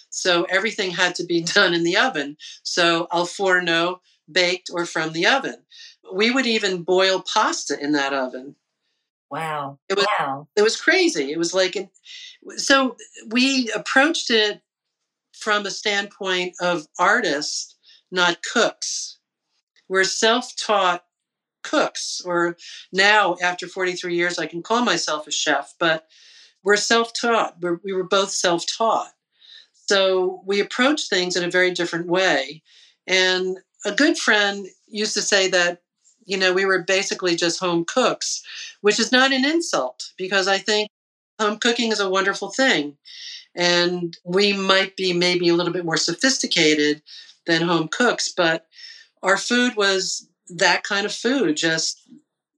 So 0.09 0.43
everything 0.49 0.91
had 0.91 1.15
to 1.15 1.23
be 1.23 1.41
mm. 1.41 1.53
done 1.53 1.73
in 1.73 1.83
the 1.83 1.97
oven. 1.97 2.35
So 2.63 3.07
al 3.11 3.25
forno, 3.25 4.01
baked 4.29 4.69
or 4.73 4.85
from 4.85 5.13
the 5.13 5.27
oven. 5.27 5.63
We 6.11 6.31
would 6.31 6.47
even 6.47 6.83
boil 6.83 7.21
pasta 7.21 7.79
in 7.79 7.91
that 7.93 8.13
oven. 8.13 8.55
Wow. 9.29 9.77
It 9.87 9.97
was, 9.97 10.07
wow. 10.19 10.47
It 10.55 10.63
was 10.63 10.81
crazy. 10.81 11.31
It 11.31 11.37
was 11.37 11.53
like, 11.53 11.91
so 12.57 12.97
we 13.27 13.71
approached 13.75 14.31
it 14.31 14.61
from 15.33 15.67
a 15.67 15.71
standpoint 15.71 16.55
of 16.59 16.87
artists, 16.97 17.75
not 18.11 18.43
cooks. 18.43 19.17
We're 19.87 20.03
self 20.03 20.55
taught 20.55 21.03
cooks, 21.63 22.21
or 22.23 22.57
now 22.91 23.35
after 23.41 23.67
43 23.67 24.15
years, 24.15 24.39
I 24.39 24.45
can 24.45 24.61
call 24.61 24.83
myself 24.83 25.27
a 25.27 25.31
chef, 25.31 25.73
but 25.79 26.07
we're 26.63 26.77
self 26.77 27.11
taught. 27.13 27.57
We 27.83 27.93
were 27.93 28.03
both 28.03 28.31
self 28.31 28.65
taught. 28.65 29.13
So 29.87 30.43
we 30.45 30.59
approach 30.59 31.09
things 31.09 31.35
in 31.35 31.43
a 31.43 31.49
very 31.49 31.71
different 31.71 32.07
way. 32.07 32.61
And 33.07 33.57
a 33.85 33.91
good 33.91 34.17
friend 34.17 34.67
used 34.87 35.15
to 35.15 35.21
say 35.21 35.47
that 35.49 35.81
you 36.29 36.37
know, 36.37 36.53
we 36.53 36.63
were 36.63 36.83
basically 36.83 37.35
just 37.35 37.59
home 37.59 37.83
cooks, 37.85 38.43
which 38.81 38.99
is 38.99 39.11
not 39.11 39.33
an 39.33 39.43
insult 39.43 40.13
because 40.15 40.47
I 40.47 40.59
think 40.59 40.89
home 41.39 41.57
cooking 41.57 41.91
is 41.91 41.99
a 41.99 42.09
wonderful 42.09 42.51
thing. 42.51 42.97
And 43.55 44.15
we 44.23 44.53
might 44.53 44.95
be 44.95 45.11
maybe 45.11 45.49
a 45.49 45.55
little 45.55 45.73
bit 45.73 45.85
more 45.85 45.97
sophisticated 45.97 47.01
than 47.49 47.61
home 47.63 47.87
cooks, 47.89 48.31
but 48.31 48.65
our 49.23 49.37
food 49.37 49.75
was 49.75 50.27
that 50.49 50.83
kind 50.83 51.05
of 51.05 51.13
food, 51.13 51.57
just 51.57 52.07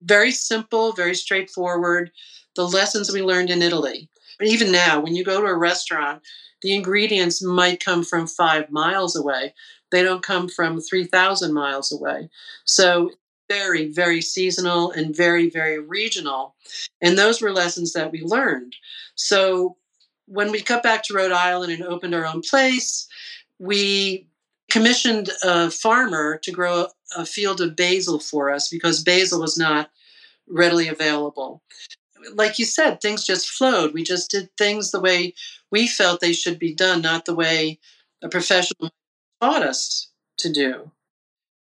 very 0.01 0.31
simple, 0.31 0.93
very 0.93 1.15
straightforward. 1.15 2.11
The 2.55 2.67
lessons 2.67 3.11
we 3.11 3.21
learned 3.21 3.49
in 3.49 3.61
Italy. 3.61 4.09
Even 4.41 4.71
now, 4.71 4.99
when 4.99 5.15
you 5.15 5.23
go 5.23 5.41
to 5.41 5.47
a 5.47 5.57
restaurant, 5.57 6.21
the 6.61 6.73
ingredients 6.75 7.41
might 7.43 7.83
come 7.83 8.03
from 8.03 8.27
five 8.27 8.69
miles 8.69 9.15
away. 9.15 9.53
They 9.91 10.03
don't 10.03 10.23
come 10.23 10.47
from 10.49 10.81
3,000 10.81 11.53
miles 11.53 11.91
away. 11.91 12.29
So 12.65 13.11
very, 13.49 13.91
very 13.91 14.21
seasonal 14.21 14.91
and 14.91 15.15
very, 15.15 15.49
very 15.49 15.79
regional. 15.79 16.55
And 17.01 17.17
those 17.17 17.41
were 17.41 17.51
lessons 17.51 17.93
that 17.93 18.11
we 18.11 18.21
learned. 18.21 18.75
So 19.15 19.77
when 20.25 20.51
we 20.51 20.61
cut 20.61 20.83
back 20.83 21.03
to 21.03 21.13
Rhode 21.13 21.33
Island 21.33 21.73
and 21.73 21.83
opened 21.83 22.15
our 22.15 22.25
own 22.25 22.41
place, 22.41 23.07
we 23.59 24.27
commissioned 24.71 25.29
a 25.43 25.69
farmer 25.69 26.37
to 26.37 26.51
grow 26.51 26.87
a 27.15 27.25
field 27.25 27.59
of 27.59 27.75
basil 27.75 28.19
for 28.19 28.49
us 28.49 28.69
because 28.69 29.03
basil 29.03 29.41
was 29.41 29.57
not 29.57 29.91
readily 30.47 30.87
available. 30.87 31.61
Like 32.33 32.57
you 32.57 32.65
said, 32.65 33.01
things 33.01 33.25
just 33.25 33.49
flowed. 33.49 33.93
We 33.93 34.03
just 34.03 34.31
did 34.31 34.49
things 34.57 34.91
the 34.91 35.01
way 35.01 35.33
we 35.71 35.87
felt 35.87 36.21
they 36.21 36.33
should 36.33 36.57
be 36.57 36.73
done, 36.73 37.01
not 37.01 37.25
the 37.25 37.35
way 37.35 37.79
a 38.21 38.29
professional 38.29 38.91
taught 39.41 39.63
us 39.63 40.09
to 40.37 40.51
do. 40.51 40.91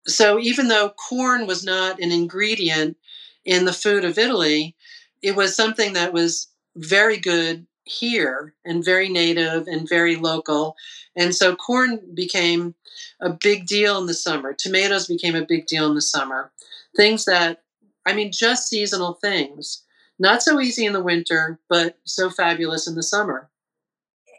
So 0.06 0.38
even 0.38 0.68
though 0.68 0.90
corn 0.90 1.46
was 1.46 1.64
not 1.64 2.00
an 2.00 2.12
ingredient 2.12 2.96
in 3.44 3.64
the 3.64 3.72
food 3.72 4.04
of 4.04 4.18
Italy, 4.18 4.76
it 5.22 5.34
was 5.34 5.56
something 5.56 5.94
that 5.94 6.12
was 6.12 6.48
very 6.76 7.16
good 7.16 7.66
here 7.88 8.54
and 8.64 8.84
very 8.84 9.08
native 9.08 9.66
and 9.66 9.88
very 9.88 10.16
local. 10.16 10.76
And 11.16 11.34
so 11.34 11.56
corn 11.56 12.00
became 12.14 12.74
a 13.20 13.30
big 13.30 13.66
deal 13.66 13.98
in 13.98 14.06
the 14.06 14.14
summer. 14.14 14.52
Tomatoes 14.52 15.06
became 15.06 15.34
a 15.34 15.46
big 15.46 15.66
deal 15.66 15.86
in 15.86 15.94
the 15.94 16.02
summer. 16.02 16.52
Things 16.96 17.24
that, 17.24 17.62
I 18.06 18.14
mean, 18.14 18.32
just 18.32 18.68
seasonal 18.68 19.14
things. 19.14 19.84
Not 20.18 20.42
so 20.42 20.60
easy 20.60 20.84
in 20.84 20.92
the 20.92 21.02
winter, 21.02 21.60
but 21.68 21.98
so 22.04 22.30
fabulous 22.30 22.88
in 22.88 22.94
the 22.94 23.02
summer. 23.02 23.50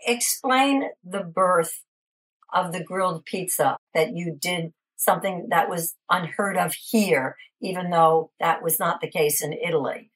Explain 0.05 0.89
the 1.03 1.23
birth 1.23 1.83
of 2.53 2.71
the 2.71 2.83
grilled 2.83 3.25
pizza 3.25 3.77
that 3.93 4.15
you 4.15 4.37
did 4.39 4.73
something 4.97 5.47
that 5.49 5.69
was 5.69 5.95
unheard 6.09 6.57
of 6.57 6.73
here, 6.73 7.37
even 7.61 7.89
though 7.89 8.31
that 8.39 8.61
was 8.61 8.79
not 8.79 8.99
the 8.99 9.09
case 9.09 9.41
in 9.41 9.53
Italy. 9.53 10.11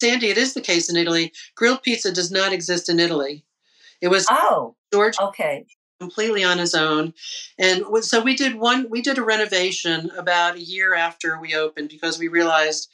Sandy, 0.00 0.28
it 0.28 0.38
is 0.38 0.54
the 0.54 0.60
case 0.60 0.88
in 0.88 0.96
Italy. 0.96 1.32
Grilled 1.56 1.82
pizza 1.82 2.12
does 2.12 2.30
not 2.30 2.52
exist 2.52 2.88
in 2.88 3.00
Italy. 3.00 3.44
It 4.00 4.08
was 4.08 4.26
oh 4.30 4.76
George 4.92 5.14
okay 5.20 5.66
completely 6.00 6.44
on 6.44 6.58
his 6.58 6.74
own, 6.74 7.12
and 7.58 7.82
so 8.02 8.22
we 8.22 8.36
did 8.36 8.54
one. 8.54 8.86
We 8.88 9.02
did 9.02 9.18
a 9.18 9.24
renovation 9.24 10.10
about 10.16 10.56
a 10.56 10.62
year 10.62 10.94
after 10.94 11.40
we 11.40 11.54
opened 11.54 11.88
because 11.88 12.18
we 12.18 12.28
realized 12.28 12.88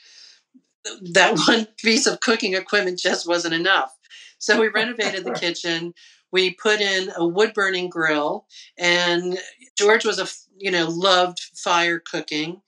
that 1.12 1.38
one 1.48 1.66
piece 1.78 2.06
of 2.06 2.20
cooking 2.20 2.54
equipment 2.54 2.98
just 2.98 3.28
wasn't 3.28 3.54
enough. 3.54 3.94
So 4.38 4.60
we 4.60 4.68
renovated 4.68 5.24
the 5.24 5.32
kitchen. 5.40 5.94
We 6.32 6.54
put 6.54 6.80
in 6.80 7.12
a 7.16 7.26
wood 7.26 7.54
burning 7.54 7.90
grill, 7.90 8.46
and 8.78 9.38
George 9.76 10.04
was 10.04 10.18
a 10.18 10.26
you 10.56 10.70
know 10.70 10.88
loved 10.88 11.40
fire 11.54 11.98
cooking, 11.98 12.62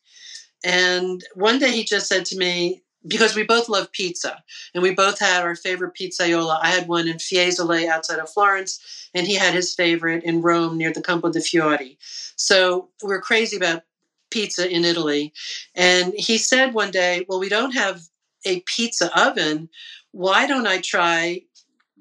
and 0.62 1.25
one 1.35 1.59
day 1.59 1.72
he 1.72 1.85
just 1.85 2.09
said 2.09 2.27
to 2.27 2.37
me, 2.37 2.83
because 3.07 3.35
we 3.35 3.42
both 3.42 3.69
love 3.69 3.92
pizza 3.92 4.42
and 4.75 4.83
we 4.83 4.95
both 4.95 5.19
had 5.19 5.42
our 5.42 5.55
favorite 5.55 5.95
pizzaiola. 5.95 6.59
I 6.62 6.71
had 6.71 6.88
one 6.88 7.09
in 7.09 7.16
Fiesole 7.16 7.88
outside 7.88 8.19
of 8.19 8.31
Florence, 8.31 9.09
and 9.14 9.27
he 9.27 9.35
had 9.35 9.55
his 9.55 9.75
favorite 9.75 10.25
in 10.25 10.42
Rome 10.42 10.77
near 10.77 10.92
the 10.92 11.03
Campo 11.03 11.31
de 11.31 11.40
Fiori. 11.40 11.99
So 12.37 12.88
we're 13.03 13.21
crazy 13.21 13.57
about 13.57 13.83
pizza 14.31 14.71
in 14.71 14.85
Italy. 14.85 15.33
And 15.75 16.12
he 16.14 16.38
said 16.38 16.75
one 16.75 16.90
day, 16.90 17.25
Well, 17.29 17.40
we 17.40 17.49
don't 17.49 17.73
have 17.73 18.03
a 18.45 18.61
pizza 18.61 19.11
oven. 19.19 19.69
Why 20.12 20.47
don't 20.47 20.66
I 20.66 20.81
try 20.81 21.42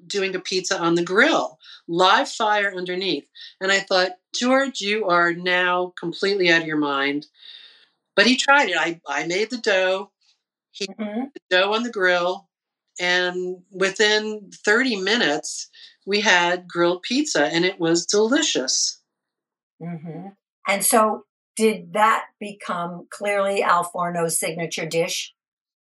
doing 0.06 0.34
a 0.34 0.40
pizza 0.40 0.78
on 0.78 0.94
the 0.94 1.04
grill? 1.04 1.58
Live 1.88 2.28
fire 2.28 2.72
underneath. 2.76 3.28
And 3.60 3.70
I 3.70 3.80
thought, 3.80 4.12
George, 4.34 4.80
you 4.80 5.06
are 5.06 5.32
now 5.32 5.92
completely 5.98 6.50
out 6.50 6.62
of 6.62 6.66
your 6.68 6.76
mind. 6.76 7.26
But 8.14 8.26
he 8.26 8.36
tried 8.36 8.70
it. 8.70 8.76
I, 8.76 9.00
I 9.06 9.26
made 9.26 9.50
the 9.50 9.58
dough. 9.58 10.10
He 10.76 10.86
mm-hmm. 10.86 11.24
the 11.34 11.40
dough 11.50 11.72
on 11.72 11.82
the 11.82 11.90
grill. 11.90 12.48
And 12.98 13.62
within 13.70 14.50
30 14.64 14.96
minutes, 14.96 15.68
we 16.06 16.20
had 16.20 16.68
grilled 16.68 17.02
pizza 17.02 17.46
and 17.46 17.64
it 17.64 17.78
was 17.80 18.06
delicious. 18.06 19.00
Mm-hmm. 19.82 20.28
And 20.68 20.84
so, 20.84 21.24
did 21.56 21.94
that 21.94 22.26
become 22.38 23.06
clearly 23.10 23.62
Al 23.62 23.84
Forno's 23.84 24.38
signature 24.38 24.86
dish? 24.86 25.34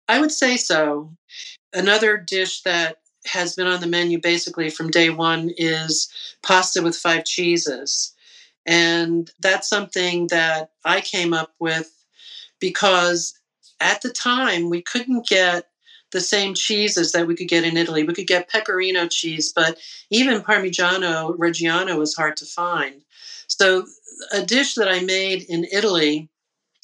I 0.09 0.19
would 0.19 0.31
say 0.31 0.57
so. 0.57 1.13
Another 1.73 2.17
dish 2.17 2.61
that 2.63 2.97
has 3.25 3.55
been 3.55 3.67
on 3.67 3.79
the 3.79 3.87
menu 3.87 4.19
basically 4.19 4.69
from 4.69 4.89
day 4.89 5.09
one 5.09 5.51
is 5.55 6.11
pasta 6.43 6.81
with 6.81 6.97
five 6.97 7.23
cheeses. 7.23 8.13
And 8.65 9.31
that's 9.39 9.69
something 9.69 10.27
that 10.27 10.71
I 10.83 11.01
came 11.01 11.33
up 11.33 11.53
with 11.59 12.05
because 12.59 13.33
at 13.81 14.01
the 14.01 14.11
time 14.11 14.69
we 14.69 14.81
couldn't 14.81 15.27
get 15.27 15.67
the 16.11 16.21
same 16.21 16.53
cheeses 16.53 17.11
that 17.11 17.25
we 17.25 17.35
could 17.35 17.47
get 17.47 17.63
in 17.63 17.77
Italy. 17.77 18.03
We 18.03 18.13
could 18.13 18.27
get 18.27 18.49
pecorino 18.49 19.07
cheese, 19.07 19.51
but 19.53 19.77
even 20.09 20.41
Parmigiano 20.41 21.37
Reggiano 21.37 21.97
was 21.97 22.15
hard 22.15 22.37
to 22.37 22.45
find. 22.45 23.01
So, 23.47 23.85
a 24.31 24.41
dish 24.41 24.75
that 24.75 24.87
I 24.87 24.99
made 24.99 25.43
in 25.43 25.65
Italy 25.71 26.29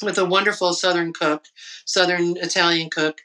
with 0.02 0.18
a 0.18 0.26
wonderful 0.26 0.74
Southern 0.74 1.14
cook, 1.14 1.46
Southern 1.86 2.38
Italian 2.38 2.90
cook, 2.90 3.22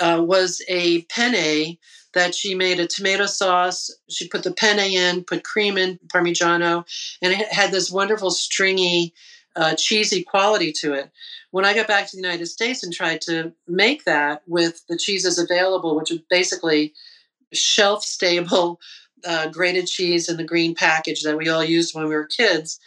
uh, 0.00 0.22
was 0.24 0.62
a 0.68 1.02
penne 1.02 1.78
that 2.14 2.34
she 2.34 2.54
made 2.54 2.80
a 2.80 2.86
tomato 2.86 3.26
sauce. 3.26 3.90
She 4.08 4.28
put 4.28 4.42
the 4.42 4.52
penne 4.52 4.78
in, 4.78 5.24
put 5.24 5.44
cream 5.44 5.76
in, 5.76 5.98
Parmigiano, 6.08 6.84
and 7.20 7.32
it 7.32 7.52
had 7.52 7.72
this 7.72 7.90
wonderful 7.90 8.30
stringy, 8.30 9.14
uh, 9.58 9.74
cheesy 9.74 10.22
quality 10.22 10.72
to 10.72 10.94
it. 10.94 11.10
When 11.50 11.64
I 11.64 11.74
got 11.74 11.88
back 11.88 12.06
to 12.06 12.16
the 12.16 12.22
United 12.22 12.46
States 12.46 12.82
and 12.82 12.92
tried 12.92 13.20
to 13.22 13.52
make 13.66 14.04
that 14.04 14.42
with 14.46 14.86
the 14.88 14.96
cheeses 14.96 15.38
available, 15.38 15.96
which 15.96 16.10
was 16.10 16.20
basically 16.30 16.94
shelf 17.52 18.04
stable 18.04 18.78
uh, 19.26 19.48
grated 19.48 19.86
cheese 19.86 20.28
in 20.28 20.36
the 20.36 20.44
green 20.44 20.74
package 20.74 21.22
that 21.22 21.36
we 21.36 21.48
all 21.48 21.64
used 21.64 21.94
when 21.94 22.04
we 22.04 22.14
were 22.14 22.26
kids, 22.26 22.78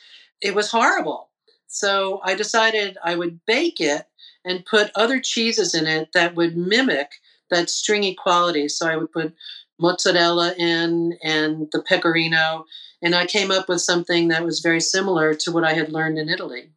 it 0.42 0.56
was 0.56 0.72
horrible. 0.72 1.30
So 1.68 2.22
I 2.24 2.36
decided 2.36 2.98
I 3.04 3.16
would 3.16 3.42
bake 3.46 3.82
it 3.82 4.06
and 4.46 4.66
put 4.66 4.92
other 4.96 5.20
cheeses 5.20 5.76
in 5.76 5.88
it 5.88 6.10
that 6.14 6.36
would 6.36 6.56
mimic 6.56 7.10
that 7.50 7.70
stringy 7.70 8.16
quality. 8.16 8.70
So 8.70 8.88
I 8.88 8.96
would 8.96 9.12
put 9.12 9.34
mozzarella 9.82 10.54
in 10.58 11.18
and 11.24 11.68
the 11.72 11.82
pecorino, 11.82 12.66
and 13.02 13.16
I 13.16 13.26
came 13.26 13.52
up 13.52 13.68
with 13.68 13.82
something 13.82 14.28
that 14.28 14.46
was 14.46 14.60
very 14.60 14.80
similar 14.80 15.34
to 15.34 15.52
what 15.52 15.64
I 15.64 15.74
had 15.74 15.92
learned 15.92 16.20
in 16.20 16.30
Italy. 16.30 16.70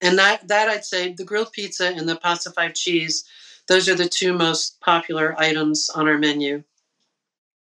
And 0.00 0.18
that, 0.18 0.48
that 0.48 0.68
I'd 0.68 0.84
say 0.84 1.12
the 1.12 1.24
grilled 1.24 1.52
pizza 1.52 1.88
and 1.88 2.08
the 2.08 2.16
pasta 2.16 2.50
five 2.50 2.74
cheese, 2.74 3.24
those 3.68 3.88
are 3.88 3.94
the 3.94 4.08
two 4.08 4.32
most 4.32 4.80
popular 4.80 5.34
items 5.38 5.90
on 5.90 6.08
our 6.08 6.18
menu. 6.18 6.64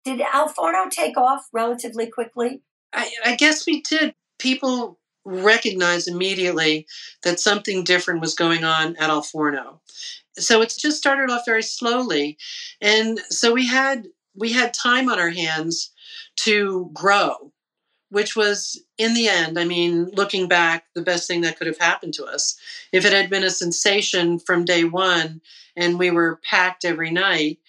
Did 0.04 0.22
Al 0.22 0.48
Forno 0.48 0.90
take 0.90 1.18
off 1.18 1.48
relatively 1.54 2.08
quickly? 2.08 2.62
I, 2.94 3.12
I 3.26 3.36
guess 3.36 3.66
we 3.66 3.82
did. 3.82 4.14
People 4.40 5.00
recognized 5.24 6.08
immediately 6.08 6.88
that 7.24 7.40
something 7.40 7.84
different 7.84 8.22
was 8.22 8.34
going 8.34 8.64
on 8.64 8.96
at 8.96 9.10
Al 9.10 9.22
Forno. 9.22 9.82
So 10.38 10.62
it's 10.62 10.78
just 10.78 10.98
started 10.98 11.30
off 11.30 11.44
very 11.46 11.64
slowly. 11.64 12.38
And 12.82 13.20
so 13.30 13.54
we 13.54 13.68
had 13.68 14.08
we 14.36 14.54
had 14.54 14.74
time 14.74 15.10
on 15.10 15.20
our 15.20 15.30
hands 15.30 15.92
to 16.38 16.90
grow 16.94 17.52
which 18.12 18.36
was 18.36 18.84
in 18.98 19.14
the 19.14 19.30
end, 19.30 19.58
I 19.58 19.64
mean, 19.64 20.10
looking 20.12 20.50
back, 20.50 20.84
the 20.94 21.02
best 21.02 21.28
thing 21.28 21.42
that 21.42 21.58
could 21.58 21.68
have 21.68 21.80
happened 21.80 22.14
to 22.16 22.26
us. 22.26 22.58
If 22.92 23.06
it 23.06 23.14
had 23.14 23.30
been 23.30 23.46
a 23.46 23.50
sensation 23.50 24.38
from 24.38 24.66
day 24.66 24.84
one 24.84 25.42
and 25.78 25.98
we 25.98 26.12
were 26.12 26.42
packed 26.44 26.84
every 26.84 27.10
night 27.10 27.60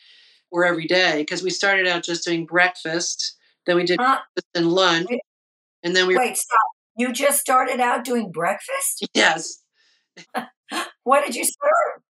or 0.50 0.64
every 0.64 0.88
day, 0.88 1.18
because 1.18 1.44
we 1.44 1.50
started 1.50 1.86
out 1.86 2.02
just 2.02 2.24
doing 2.24 2.44
breakfast, 2.44 3.36
then 3.66 3.76
we 3.76 3.84
did 3.84 4.00
uh, 4.00 4.18
breakfast 4.34 4.48
and 4.56 4.72
lunch, 4.72 5.08
and 5.84 5.94
then 5.94 6.08
we 6.08 6.16
wait. 6.16 6.36
Stop. 6.36 6.58
You 6.96 7.12
just 7.12 7.40
started 7.40 7.78
out 7.78 8.04
doing 8.04 8.32
breakfast? 8.32 9.06
Yes. 9.14 9.62
what 11.04 11.24
did 11.24 11.36
you 11.36 11.44
serve? 11.44 12.02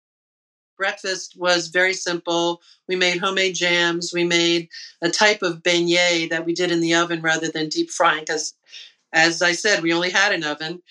Breakfast 0.82 1.36
was 1.38 1.67
very 1.67 1.94
simple. 1.94 2.60
We 2.88 2.96
made 2.96 3.20
homemade 3.20 3.54
jams. 3.54 4.12
We 4.12 4.24
made 4.24 4.67
a 5.00 5.12
type 5.12 5.44
of 5.44 5.62
beignet 5.62 6.32
that 6.32 6.44
we 6.44 6.56
did 6.56 6.72
in 6.72 6.80
the 6.82 6.96
oven 6.96 7.22
rather 7.22 7.50
than 7.50 7.70
deep 7.70 7.91
frying 7.91 8.22
because, 8.22 8.56
as 9.13 9.44
I 9.44 9.52
said, 9.52 9.84
we 9.84 9.94
only 9.94 10.10
had 10.10 10.34
an 10.34 10.44
oven. 10.44 10.82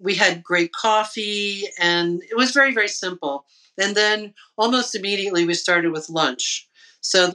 We 0.00 0.14
had 0.14 0.42
great 0.42 0.72
coffee, 0.72 1.64
and 1.78 2.22
it 2.22 2.38
was 2.38 2.52
very, 2.52 2.72
very 2.72 2.88
simple. 2.88 3.44
And 3.76 3.94
then 3.94 4.32
almost 4.56 4.94
immediately 4.94 5.44
we 5.44 5.52
started 5.52 5.92
with 5.92 6.08
lunch. 6.08 6.66
So, 7.02 7.34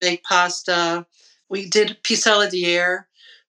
baked 0.00 0.24
pasta. 0.24 1.04
We 1.50 1.68
did 1.68 1.98
pissaladière. 2.02 3.04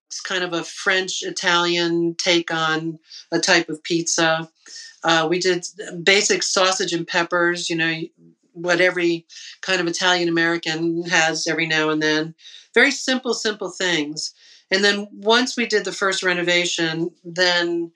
It's 0.08 0.20
kind 0.20 0.44
of 0.44 0.52
a 0.52 0.64
French 0.64 1.22
Italian 1.22 2.14
take 2.16 2.52
on 2.52 2.98
a 3.32 3.38
type 3.38 3.68
of 3.68 3.82
pizza. 3.82 4.48
Uh, 5.02 5.26
we 5.28 5.38
did 5.38 5.64
basic 6.02 6.42
sausage 6.42 6.92
and 6.92 7.06
peppers, 7.06 7.68
you 7.68 7.76
know, 7.76 8.00
what 8.52 8.80
every 8.80 9.26
kind 9.60 9.80
of 9.80 9.86
Italian 9.86 10.28
American 10.28 11.04
has 11.04 11.46
every 11.46 11.66
now 11.66 11.90
and 11.90 12.02
then. 12.02 12.34
Very 12.74 12.90
simple, 12.90 13.34
simple 13.34 13.70
things. 13.70 14.32
And 14.70 14.82
then 14.82 15.08
once 15.12 15.56
we 15.56 15.66
did 15.66 15.84
the 15.84 15.92
first 15.92 16.22
renovation, 16.22 17.10
then 17.24 17.92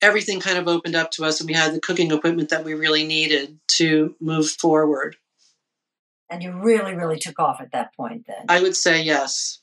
everything 0.00 0.38
kind 0.38 0.58
of 0.58 0.68
opened 0.68 0.94
up 0.94 1.10
to 1.12 1.24
us 1.24 1.40
and 1.40 1.48
we 1.48 1.54
had 1.54 1.74
the 1.74 1.80
cooking 1.80 2.12
equipment 2.12 2.50
that 2.50 2.64
we 2.64 2.74
really 2.74 3.06
needed 3.06 3.58
to 3.68 4.14
move 4.20 4.48
forward. 4.48 5.16
And 6.30 6.42
you 6.42 6.52
really, 6.52 6.94
really 6.94 7.18
took 7.18 7.38
off 7.38 7.60
at 7.60 7.72
that 7.72 7.94
point 7.96 8.26
then? 8.26 8.44
I 8.48 8.60
would 8.60 8.76
say 8.76 9.02
yes. 9.02 9.60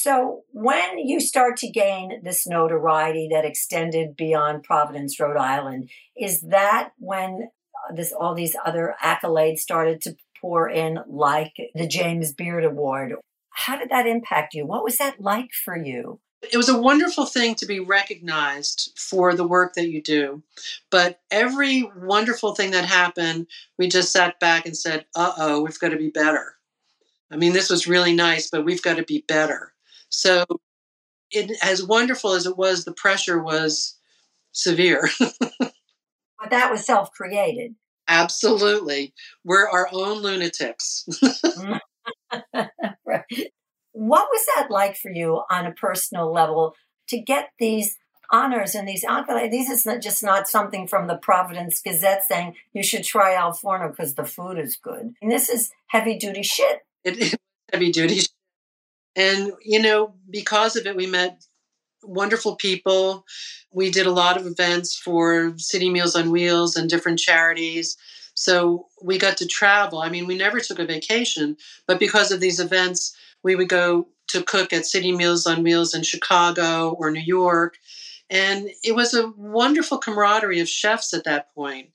So 0.00 0.44
when 0.52 0.98
you 0.98 1.18
start 1.18 1.56
to 1.56 1.68
gain 1.68 2.22
this 2.22 2.46
notoriety 2.46 3.30
that 3.32 3.44
extended 3.44 4.14
beyond 4.14 4.62
Providence, 4.62 5.18
Rhode 5.18 5.36
Island, 5.36 5.90
is 6.16 6.40
that 6.42 6.90
when 6.98 7.48
this 7.92 8.12
all 8.12 8.32
these 8.36 8.54
other 8.64 8.94
accolades 9.02 9.58
started 9.58 10.00
to 10.02 10.14
pour 10.40 10.70
in, 10.70 11.00
like 11.08 11.52
the 11.74 11.88
James 11.88 12.32
Beard 12.32 12.64
Award? 12.64 13.14
How 13.50 13.76
did 13.76 13.90
that 13.90 14.06
impact 14.06 14.54
you? 14.54 14.64
What 14.64 14.84
was 14.84 14.98
that 14.98 15.20
like 15.20 15.50
for 15.64 15.76
you? 15.76 16.20
It 16.42 16.56
was 16.56 16.68
a 16.68 16.78
wonderful 16.78 17.26
thing 17.26 17.56
to 17.56 17.66
be 17.66 17.80
recognized 17.80 18.96
for 18.96 19.34
the 19.34 19.48
work 19.48 19.74
that 19.74 19.88
you 19.88 20.00
do. 20.00 20.44
But 20.92 21.18
every 21.28 21.90
wonderful 21.96 22.54
thing 22.54 22.70
that 22.70 22.84
happened, 22.84 23.48
we 23.76 23.88
just 23.88 24.12
sat 24.12 24.38
back 24.38 24.64
and 24.64 24.76
said, 24.76 25.06
uh 25.16 25.32
oh, 25.36 25.62
we've 25.64 25.80
got 25.80 25.88
to 25.88 25.96
be 25.96 26.10
better. 26.10 26.54
I 27.32 27.36
mean, 27.36 27.52
this 27.52 27.68
was 27.68 27.88
really 27.88 28.14
nice, 28.14 28.48
but 28.48 28.64
we've 28.64 28.80
got 28.80 28.98
to 28.98 29.02
be 29.02 29.24
better. 29.26 29.72
So, 30.10 30.46
it, 31.30 31.56
as 31.62 31.84
wonderful 31.84 32.32
as 32.32 32.46
it 32.46 32.56
was, 32.56 32.84
the 32.84 32.92
pressure 32.92 33.42
was 33.42 33.96
severe. 34.52 35.08
but 35.58 36.50
that 36.50 36.70
was 36.70 36.84
self 36.84 37.12
created. 37.12 37.74
Absolutely. 38.08 39.12
We're 39.44 39.68
our 39.68 39.88
own 39.92 40.22
lunatics. 40.22 41.06
Mm. 41.58 41.80
right. 43.06 43.24
What 43.92 44.28
was 44.30 44.46
that 44.54 44.70
like 44.70 44.96
for 44.96 45.10
you 45.10 45.42
on 45.50 45.66
a 45.66 45.72
personal 45.72 46.32
level 46.32 46.74
to 47.08 47.20
get 47.20 47.50
these 47.58 47.98
honors 48.30 48.74
and 48.74 48.88
these 48.88 49.04
accolades? 49.04 49.50
These 49.50 49.68
is 49.68 49.84
not 49.84 50.00
just 50.00 50.22
not 50.22 50.48
something 50.48 50.86
from 50.86 51.06
the 51.06 51.16
Providence 51.16 51.80
Gazette 51.82 52.22
saying 52.24 52.54
you 52.72 52.82
should 52.82 53.04
try 53.04 53.34
Al 53.34 53.52
Forno 53.52 53.88
because 53.88 54.14
the 54.14 54.24
food 54.24 54.58
is 54.58 54.76
good. 54.76 55.14
And 55.20 55.30
this 55.30 55.48
is 55.48 55.70
heavy 55.88 56.16
duty 56.16 56.42
shit. 56.42 56.80
It 57.04 57.18
is 57.18 57.36
heavy 57.72 57.90
duty 57.90 58.20
and, 59.18 59.52
you 59.62 59.80
know, 59.82 60.14
because 60.30 60.76
of 60.76 60.86
it, 60.86 60.96
we 60.96 61.06
met 61.06 61.44
wonderful 62.02 62.56
people. 62.56 63.24
We 63.72 63.90
did 63.90 64.06
a 64.06 64.18
lot 64.22 64.36
of 64.38 64.46
events 64.46 64.96
for 64.96 65.52
City 65.58 65.90
Meals 65.90 66.14
on 66.16 66.30
Wheels 66.30 66.76
and 66.76 66.88
different 66.88 67.18
charities. 67.18 67.96
So 68.34 68.86
we 69.02 69.18
got 69.18 69.36
to 69.38 69.46
travel. 69.46 69.98
I 70.00 70.08
mean, 70.10 70.26
we 70.28 70.36
never 70.36 70.60
took 70.60 70.78
a 70.78 70.86
vacation, 70.86 71.56
but 71.88 71.98
because 71.98 72.30
of 72.32 72.40
these 72.40 72.60
events, 72.60 73.16
we 73.42 73.56
would 73.56 73.68
go 73.68 74.08
to 74.28 74.42
cook 74.44 74.72
at 74.72 74.86
City 74.86 75.12
Meals 75.12 75.46
on 75.46 75.62
Wheels 75.64 75.94
in 75.94 76.02
Chicago 76.04 76.90
or 77.00 77.10
New 77.10 77.20
York. 77.40 77.78
And 78.30 78.70
it 78.84 78.94
was 78.94 79.14
a 79.14 79.32
wonderful 79.36 79.98
camaraderie 79.98 80.60
of 80.60 80.68
chefs 80.68 81.14
at 81.14 81.24
that 81.24 81.52
point. 81.54 81.90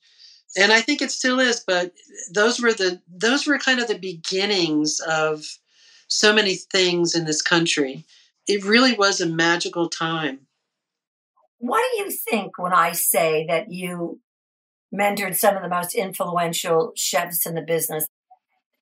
and 0.58 0.72
I 0.72 0.82
think 0.82 1.02
it 1.02 1.12
still 1.12 1.40
is. 1.40 1.64
But 1.66 1.94
those 2.32 2.62
were 2.62 2.74
the 2.74 3.02
those 3.08 3.48
were 3.48 3.58
kind 3.58 3.80
of 3.80 3.88
the 3.88 3.98
beginnings 3.98 5.00
of 5.02 5.46
so 6.14 6.34
many 6.34 6.56
things 6.56 7.16
in 7.16 7.26
this 7.26 7.42
country. 7.42 8.06
It 8.48 8.64
really 8.64 8.94
was 8.94 9.20
a 9.20 9.26
magical 9.26 9.90
time. 9.90 10.48
What 11.60 11.84
do 11.92 12.04
you 12.04 12.12
think 12.12 12.58
when 12.58 12.74
I 12.74 12.92
say 12.92 13.46
that 13.48 13.72
you 13.72 14.20
mentored 14.94 15.36
some 15.36 15.56
of 15.56 15.64
the 15.64 15.70
most 15.70 15.96
influential 15.96 16.92
chefs 16.96 17.46
in 17.46 17.56
the 17.56 17.62
business? 17.62 18.06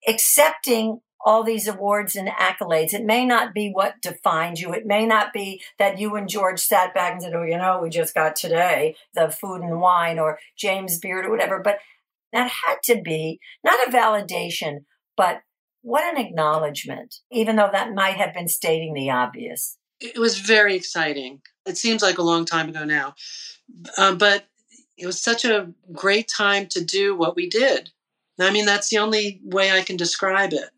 Accepting 0.07 1.01
all 1.23 1.43
these 1.43 1.67
awards 1.67 2.15
and 2.15 2.27
accolades. 2.27 2.93
It 2.93 3.05
may 3.05 3.25
not 3.25 3.53
be 3.53 3.69
what 3.69 4.01
defined 4.01 4.59
you. 4.59 4.73
It 4.73 4.85
may 4.85 5.05
not 5.05 5.33
be 5.33 5.61
that 5.77 5.99
you 5.99 6.15
and 6.15 6.27
George 6.27 6.59
sat 6.59 6.93
back 6.93 7.13
and 7.13 7.21
said, 7.21 7.35
Oh, 7.35 7.43
you 7.43 7.57
know, 7.57 7.79
we 7.81 7.89
just 7.89 8.15
got 8.15 8.35
today 8.35 8.95
the 9.13 9.29
food 9.29 9.61
and 9.61 9.79
wine 9.79 10.19
or 10.19 10.39
James 10.57 10.97
Beard 10.97 11.25
or 11.25 11.29
whatever, 11.29 11.59
but 11.59 11.77
that 12.33 12.49
had 12.49 12.77
to 12.85 13.01
be 13.01 13.39
not 13.63 13.87
a 13.87 13.91
validation, 13.91 14.85
but 15.15 15.41
what 15.81 16.03
an 16.03 16.23
acknowledgement, 16.23 17.15
even 17.31 17.55
though 17.55 17.69
that 17.71 17.93
might 17.93 18.15
have 18.15 18.33
been 18.33 18.47
stating 18.47 18.93
the 18.93 19.09
obvious. 19.09 19.77
It 19.99 20.17
was 20.17 20.39
very 20.39 20.75
exciting. 20.75 21.41
It 21.65 21.77
seems 21.77 22.01
like 22.01 22.17
a 22.17 22.23
long 22.23 22.45
time 22.45 22.69
ago 22.69 22.85
now, 22.85 23.15
um, 23.97 24.17
but 24.17 24.45
it 24.97 25.05
was 25.05 25.21
such 25.21 25.45
a 25.45 25.71
great 25.91 26.29
time 26.35 26.67
to 26.71 26.83
do 26.83 27.15
what 27.15 27.35
we 27.35 27.49
did. 27.49 27.91
I 28.39 28.51
mean, 28.51 28.65
that's 28.65 28.89
the 28.89 28.97
only 28.97 29.39
way 29.43 29.71
I 29.71 29.83
can 29.83 29.97
describe 29.97 30.53
it 30.53 30.69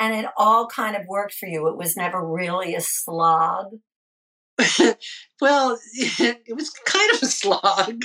and 0.00 0.14
it 0.14 0.30
all 0.36 0.66
kind 0.66 0.96
of 0.96 1.06
worked 1.06 1.34
for 1.34 1.46
you. 1.46 1.68
It 1.68 1.76
was 1.76 1.96
never 1.96 2.26
really 2.26 2.74
a 2.74 2.80
slog. 2.80 3.76
well, 5.40 5.78
it 5.94 6.56
was 6.56 6.70
kind 6.70 7.12
of 7.12 7.22
a 7.22 7.26
slog. 7.26 8.02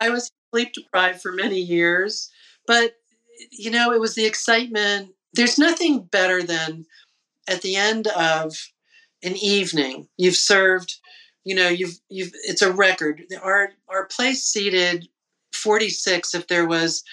I 0.00 0.10
was 0.10 0.30
sleep 0.52 0.72
deprived 0.72 1.22
for 1.22 1.32
many 1.32 1.60
years, 1.60 2.28
but 2.66 2.94
you 3.50 3.70
know, 3.70 3.92
it 3.92 4.00
was 4.00 4.14
the 4.14 4.26
excitement. 4.26 5.10
There's 5.32 5.58
nothing 5.58 6.02
better 6.02 6.42
than 6.42 6.86
at 7.48 7.62
the 7.62 7.76
end 7.76 8.06
of 8.08 8.56
an 9.22 9.36
evening, 9.36 10.08
you've 10.16 10.36
served, 10.36 10.96
you 11.44 11.54
know, 11.54 11.68
you've 11.68 11.98
you've 12.08 12.32
it's 12.44 12.62
a 12.62 12.72
record. 12.72 13.22
Our 13.42 13.72
our 13.88 14.06
place 14.06 14.42
seated 14.42 15.08
46 15.52 16.34
if 16.34 16.46
there 16.46 16.66
was 16.66 17.04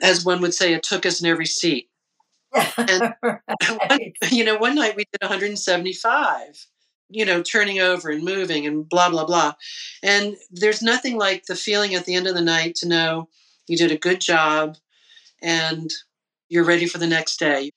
as 0.00 0.24
one 0.24 0.40
would 0.40 0.54
say 0.54 0.72
it 0.72 0.82
took 0.82 1.04
us 1.04 1.20
in 1.20 1.26
every 1.26 1.46
seat 1.46 1.88
and 2.76 3.14
right. 3.22 3.40
one, 3.88 4.00
you 4.30 4.44
know, 4.44 4.56
one 4.56 4.74
night 4.74 4.96
we 4.96 5.04
did 5.12 5.20
175, 5.20 6.66
you 7.08 7.24
know, 7.24 7.42
turning 7.42 7.80
over 7.80 8.10
and 8.10 8.24
moving 8.24 8.66
and 8.66 8.88
blah, 8.88 9.10
blah, 9.10 9.24
blah. 9.24 9.54
And 10.02 10.36
there's 10.50 10.82
nothing 10.82 11.16
like 11.16 11.46
the 11.46 11.56
feeling 11.56 11.94
at 11.94 12.04
the 12.04 12.14
end 12.14 12.26
of 12.26 12.34
the 12.34 12.42
night 12.42 12.76
to 12.76 12.88
know 12.88 13.28
you 13.66 13.76
did 13.76 13.90
a 13.90 13.98
good 13.98 14.20
job 14.20 14.76
and 15.42 15.90
you're 16.48 16.64
ready 16.64 16.86
for 16.86 16.98
the 16.98 17.06
next 17.06 17.38
day. 17.38 17.70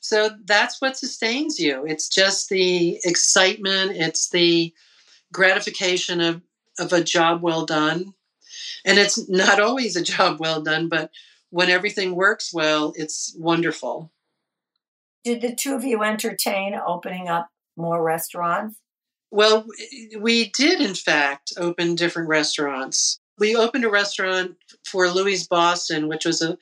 So 0.00 0.30
that's 0.44 0.80
what 0.80 0.96
sustains 0.96 1.58
you. 1.58 1.84
It's 1.86 2.08
just 2.08 2.48
the 2.48 2.98
excitement, 3.04 3.92
it's 3.96 4.30
the 4.30 4.72
gratification 5.32 6.20
of, 6.20 6.42
of 6.78 6.92
a 6.92 7.02
job 7.02 7.42
well 7.42 7.66
done. 7.66 8.14
And 8.84 8.98
it's 8.98 9.28
not 9.28 9.60
always 9.60 9.96
a 9.96 10.02
job 10.14 10.38
well 10.38 10.62
done, 10.62 10.88
but 10.88 11.10
when 11.50 11.70
everything 11.70 12.14
works 12.14 12.52
well, 12.52 12.92
it's 12.96 13.34
wonderful. 13.38 14.12
Did 15.24 15.40
the 15.40 15.54
two 15.54 15.74
of 15.74 15.84
you 15.84 16.02
entertain 16.02 16.74
opening 16.74 17.28
up 17.28 17.48
more 17.76 18.02
restaurants? 18.02 18.78
Well, 19.30 19.66
we 20.18 20.50
did, 20.50 20.80
in 20.80 20.94
fact, 20.94 21.52
open 21.56 21.96
different 21.96 22.28
restaurants. 22.28 23.18
We 23.38 23.56
opened 23.56 23.84
a 23.84 23.90
restaurant 23.90 24.56
for 24.86 25.08
Louis 25.08 25.46
Boston, 25.46 26.08
which 26.08 26.24
was 26.24 26.40
a 26.40 26.56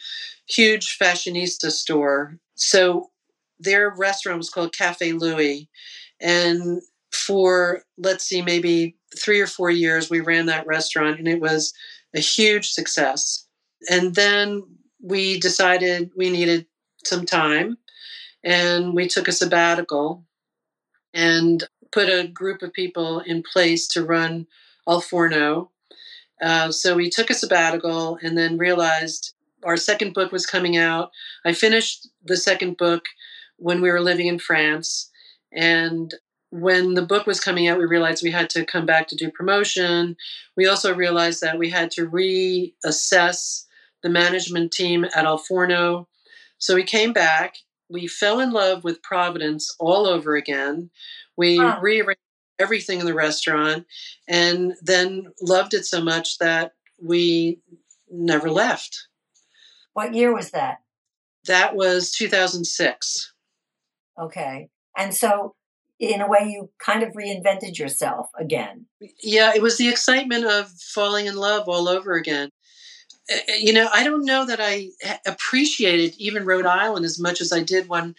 huge 0.49 0.99
fashionista 0.99 1.71
store. 1.71 2.39
So 2.55 3.11
their 3.59 3.91
restaurant 3.91 4.39
was 4.39 4.51
called 4.51 4.77
Cafe 4.77 5.13
Louis. 5.13 5.69
And 6.21 6.83
for, 7.13 7.83
let's 7.97 8.25
see, 8.25 8.43
maybe 8.43 8.97
three 9.17 9.41
or 9.41 9.47
four 9.47 9.71
years, 9.71 10.11
we 10.11 10.21
ran 10.21 10.47
that 10.47 10.67
restaurant 10.67 11.19
and 11.19 11.29
it 11.29 11.41
was 11.41 11.73
a 12.15 12.21
huge 12.21 12.71
success. 12.71 13.47
And 13.89 14.15
then 14.15 14.63
we 15.03 15.39
decided 15.39 16.11
we 16.17 16.31
needed 16.31 16.67
some 17.05 17.27
time 17.27 17.77
and 18.43 18.95
we 18.95 19.07
took 19.07 19.29
a 19.29 19.33
sabbatical 19.33 20.25
and 21.13 21.65
put 21.93 22.09
a 22.09 22.27
group 22.27 22.63
of 22.63 22.73
people 22.73 23.21
in 23.21 23.43
place 23.43 23.87
to 23.89 24.05
run 24.05 24.47
Al 24.89 25.01
Forno. 25.01 25.71
Uh, 26.43 26.73
so 26.73 26.97
we 26.97 27.09
took 27.09 27.31
a 27.31 27.35
sabbatical 27.35 28.19
and 28.23 28.37
then 28.37 28.59
realized 28.59 29.34
our 29.65 29.77
second 29.77 30.15
book 30.15 30.33
was 30.33 30.47
coming 30.47 30.77
out. 30.77 31.11
I 31.45 31.53
finished 31.53 32.09
the 32.25 32.37
second 32.37 32.77
book 32.77 33.05
when 33.57 33.81
we 33.81 33.91
were 33.91 34.01
living 34.01 34.27
in 34.27 34.39
France. 34.39 35.11
And 35.53 36.15
when 36.51 36.95
the 36.95 37.03
book 37.03 37.27
was 37.27 37.41
coming 37.41 37.69
out, 37.69 37.79
we 37.79 37.85
realized 37.85 38.23
we 38.23 38.31
had 38.31 38.51
to 38.51 38.65
come 38.65 38.87
back 38.87 39.09
to 39.09 39.17
do 39.17 39.31
promotion. 39.31 40.17
We 40.57 40.67
also 40.67 40.95
realized 40.95 41.41
that 41.41 41.59
we 41.59 41.71
had 41.71 41.91
to 41.93 42.09
reassess 42.09 43.65
the 44.03 44.11
management 44.11 44.73
team 44.73 45.05
at 45.05 45.25
Al 45.25 45.39
Forno. 45.39 46.09
So 46.59 46.75
we 46.75 46.85
came 46.85 47.13
back 47.13 47.57
we 47.91 48.07
fell 48.07 48.41
in 48.41 48.51
love 48.51 48.85
with 48.85 49.03
Providence 49.03 49.75
all 49.79 50.07
over 50.07 50.37
again. 50.37 50.91
We 51.37 51.59
rearranged 51.59 52.19
everything 52.59 53.01
in 53.01 53.07
the 53.07 53.15
restaurant 53.15 53.87
and 54.29 54.75
then 54.83 55.27
loved 55.43 55.75
it 55.75 55.85
so 55.85 56.03
much 56.03 56.39
that 56.39 56.73
we 57.03 57.61
never 58.11 58.51
left. 58.51 59.09
What 59.95 60.15
year 60.15 60.35
was 60.35 60.51
that? 60.51 60.79
That 61.47 61.75
was 61.75 62.11
2006. 62.13 63.33
Okay. 64.21 64.69
And 64.97 65.15
so, 65.15 65.55
in 65.99 66.21
a 66.21 66.29
way, 66.29 66.51
you 66.51 66.71
kind 66.79 67.03
of 67.03 67.13
reinvented 67.13 67.79
yourself 67.79 68.29
again. 68.39 68.87
Yeah, 69.23 69.53
it 69.55 69.63
was 69.63 69.79
the 69.79 69.89
excitement 69.89 70.45
of 70.45 70.71
falling 70.71 71.27
in 71.27 71.37
love 71.37 71.69
all 71.69 71.89
over 71.89 72.15
again. 72.15 72.51
Eh, 73.31 73.39
eh, 73.49 73.57
you 73.61 73.73
know, 73.73 73.89
I 73.93 74.05
don't 74.05 74.25
know 74.25 74.45
that 74.45 74.61
I 74.61 74.91
appreciated 75.27 76.15
even 76.19 76.45
Rhode 76.45 76.67
Island 76.67 77.05
as 77.05 77.19
much 77.19 77.41
as 77.41 77.53
I 77.53 77.63
did 77.63 77.89
when 77.89 78.15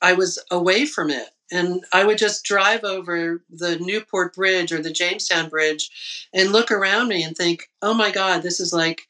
I 0.00 0.12
was 0.12 0.42
away 0.50 0.86
from 0.86 1.10
it. 1.10 1.28
And 1.50 1.84
I 1.92 2.04
would 2.04 2.18
just 2.18 2.44
drive 2.44 2.82
over 2.82 3.42
the 3.50 3.76
Newport 3.78 4.34
Bridge 4.34 4.72
or 4.72 4.80
the 4.80 4.92
Jamestown 4.92 5.48
Bridge 5.48 6.28
and 6.32 6.50
look 6.50 6.70
around 6.70 7.08
me 7.08 7.22
and 7.22 7.36
think, 7.36 7.68
oh 7.82 7.92
my 7.92 8.10
God, 8.10 8.42
this 8.42 8.58
is 8.58 8.72
like 8.72 9.06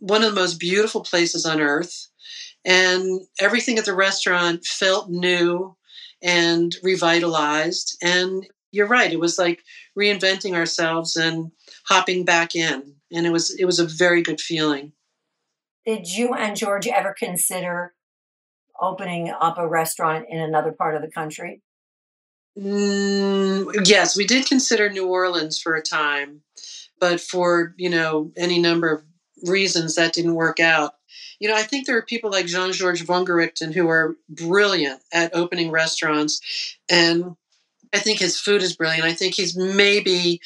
one 0.00 0.22
of 0.22 0.34
the 0.34 0.40
most 0.40 0.58
beautiful 0.58 1.02
places 1.02 1.44
on 1.46 1.60
earth. 1.60 2.08
And 2.64 3.22
everything 3.40 3.78
at 3.78 3.84
the 3.84 3.94
restaurant 3.94 4.64
felt 4.64 5.08
new 5.08 5.76
and 6.22 6.74
revitalized. 6.82 7.96
And 8.02 8.46
you're 8.72 8.88
right, 8.88 9.12
it 9.12 9.20
was 9.20 9.38
like 9.38 9.62
reinventing 9.98 10.54
ourselves 10.54 11.16
and 11.16 11.52
hopping 11.86 12.24
back 12.24 12.54
in 12.54 12.96
and 13.12 13.26
it 13.26 13.30
was 13.30 13.54
it 13.58 13.64
was 13.64 13.78
a 13.78 13.86
very 13.86 14.22
good 14.22 14.40
feeling. 14.40 14.92
Did 15.86 16.08
you 16.08 16.34
and 16.34 16.56
George 16.56 16.86
ever 16.86 17.14
consider 17.18 17.94
opening 18.80 19.30
up 19.40 19.58
a 19.58 19.66
restaurant 19.66 20.26
in 20.28 20.38
another 20.38 20.72
part 20.72 20.94
of 20.94 21.02
the 21.02 21.10
country? 21.10 21.62
Mm, 22.58 23.86
yes, 23.86 24.16
we 24.16 24.26
did 24.26 24.46
consider 24.46 24.90
New 24.90 25.06
Orleans 25.06 25.60
for 25.60 25.74
a 25.74 25.82
time, 25.82 26.42
but 27.00 27.20
for 27.20 27.74
you 27.76 27.88
know 27.88 28.32
any 28.36 28.58
number 28.58 28.92
of 28.92 29.02
reasons 29.44 29.94
that 29.94 30.12
didn't 30.12 30.34
work 30.34 30.60
out. 30.60 30.94
You 31.40 31.48
know, 31.48 31.54
I 31.56 31.62
think 31.62 31.86
there 31.86 31.96
are 31.96 32.02
people 32.02 32.30
like 32.30 32.46
Jean 32.46 32.72
Georges 32.72 33.06
Vongerichten 33.06 33.72
who 33.72 33.88
are 33.88 34.16
brilliant 34.28 35.00
at 35.12 35.34
opening 35.34 35.70
restaurants, 35.70 36.40
and 36.90 37.36
I 37.92 37.98
think 37.98 38.18
his 38.18 38.38
food 38.40 38.62
is 38.62 38.76
brilliant. 38.76 39.04
I 39.04 39.12
think 39.12 39.34
he's 39.34 39.56
maybe 39.56 40.40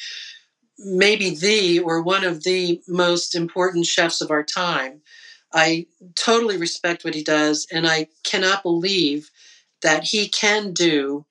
maybe 0.79 1.35
the 1.35 1.79
or 1.79 2.01
one 2.01 2.23
of 2.23 2.43
the 2.43 2.81
most 2.87 3.35
important 3.35 3.85
chefs 3.85 4.21
of 4.21 4.31
our 4.31 4.43
time. 4.43 5.01
I 5.53 5.85
totally 6.15 6.57
respect 6.57 7.03
what 7.03 7.13
he 7.15 7.23
does, 7.23 7.67
and 7.71 7.87
I 7.87 8.07
cannot 8.23 8.63
believe 8.63 9.29
that 9.81 10.05
he 10.05 10.27
can 10.27 10.73
do 10.73 11.25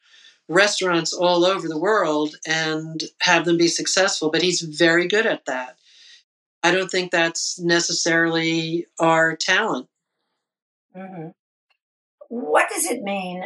restaurants 0.48 1.12
all 1.12 1.44
over 1.44 1.66
the 1.66 1.78
world 1.78 2.36
and 2.46 3.02
have 3.22 3.44
them 3.44 3.56
be 3.56 3.68
successful, 3.68 4.30
but 4.30 4.42
he's 4.42 4.60
very 4.60 5.08
good 5.08 5.26
at 5.26 5.46
that. 5.46 5.76
I 6.62 6.70
don't 6.70 6.90
think 6.90 7.10
that's 7.10 7.58
necessarily 7.58 8.86
our 8.98 9.36
talent. 9.36 9.88
Mm-hmm. 10.96 11.28
What 12.28 12.68
does 12.70 12.86
it 12.86 13.02
mean 13.02 13.44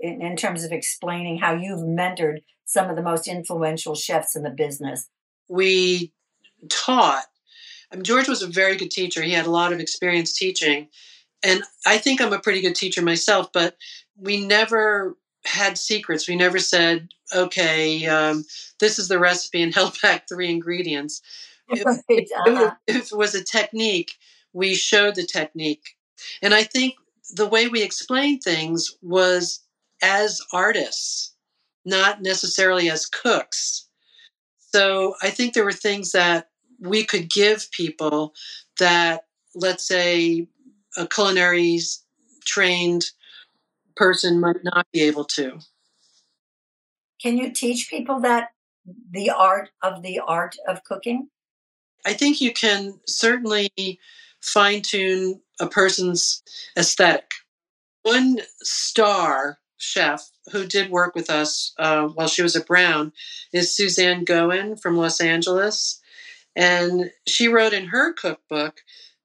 in, 0.00 0.22
in 0.22 0.36
terms 0.36 0.64
of 0.64 0.72
explaining 0.72 1.38
how 1.38 1.54
you've 1.54 1.80
mentored 1.80 2.42
some 2.64 2.88
of 2.88 2.96
the 2.96 3.02
most 3.02 3.28
influential 3.28 3.94
chefs 3.94 4.36
in 4.36 4.42
the 4.42 4.50
business? 4.50 5.08
we 5.52 6.12
taught. 6.68 7.26
I 7.92 7.96
mean, 7.96 8.04
George 8.04 8.28
was 8.28 8.42
a 8.42 8.46
very 8.46 8.76
good 8.76 8.90
teacher. 8.90 9.22
He 9.22 9.32
had 9.32 9.46
a 9.46 9.50
lot 9.50 9.72
of 9.72 9.80
experience 9.80 10.32
teaching. 10.32 10.88
And 11.42 11.62
I 11.86 11.98
think 11.98 12.20
I'm 12.20 12.32
a 12.32 12.38
pretty 12.38 12.62
good 12.62 12.74
teacher 12.74 13.02
myself, 13.02 13.52
but 13.52 13.76
we 14.16 14.46
never 14.46 15.16
had 15.44 15.76
secrets. 15.76 16.28
We 16.28 16.36
never 16.36 16.58
said, 16.58 17.08
okay, 17.34 18.06
um, 18.06 18.44
this 18.80 18.98
is 18.98 19.08
the 19.08 19.18
recipe 19.18 19.62
and 19.62 19.74
held 19.74 20.00
back 20.00 20.28
three 20.28 20.50
ingredients. 20.50 21.20
if, 22.08 22.28
uh-huh. 22.46 22.74
if 22.86 23.12
it 23.12 23.16
was 23.16 23.34
a 23.34 23.44
technique, 23.44 24.12
we 24.52 24.74
showed 24.74 25.14
the 25.14 25.26
technique. 25.26 25.96
And 26.42 26.54
I 26.54 26.62
think 26.62 26.94
the 27.34 27.46
way 27.46 27.68
we 27.68 27.82
explained 27.82 28.42
things 28.42 28.96
was 29.02 29.60
as 30.02 30.40
artists, 30.52 31.34
not 31.84 32.22
necessarily 32.22 32.90
as 32.90 33.06
cooks. 33.06 33.88
So 34.58 35.14
I 35.22 35.30
think 35.30 35.54
there 35.54 35.64
were 35.64 35.72
things 35.72 36.12
that 36.12 36.48
we 36.80 37.04
could 37.04 37.30
give 37.30 37.70
people 37.70 38.34
that, 38.78 39.24
let's 39.54 39.86
say, 39.86 40.48
a 40.96 41.06
culinary 41.06 41.78
trained 42.44 43.06
person 43.96 44.40
might 44.40 44.64
not 44.64 44.86
be 44.92 45.02
able 45.02 45.24
to. 45.24 45.58
Can 47.20 47.38
you 47.38 47.52
teach 47.52 47.88
people 47.88 48.20
that 48.20 48.50
the 49.10 49.30
art 49.30 49.70
of 49.80 50.02
the 50.02 50.18
art 50.18 50.56
of 50.66 50.82
cooking? 50.82 51.28
I 52.04 52.14
think 52.14 52.40
you 52.40 52.52
can 52.52 53.00
certainly 53.06 53.70
fine 54.40 54.82
tune 54.82 55.40
a 55.60 55.66
person's 55.68 56.42
aesthetic. 56.76 57.30
One 58.02 58.40
star 58.62 59.58
chef 59.76 60.30
who 60.50 60.66
did 60.66 60.90
work 60.90 61.14
with 61.14 61.30
us 61.30 61.72
uh, 61.78 62.06
while 62.08 62.28
she 62.28 62.42
was 62.42 62.56
at 62.56 62.66
Brown 62.66 63.12
is 63.52 63.74
Suzanne 63.74 64.24
Goin 64.24 64.76
from 64.76 64.96
Los 64.96 65.20
Angeles. 65.20 66.00
And 66.54 67.10
she 67.26 67.48
wrote 67.48 67.72
in 67.72 67.86
her 67.86 68.12
cookbook 68.12 68.82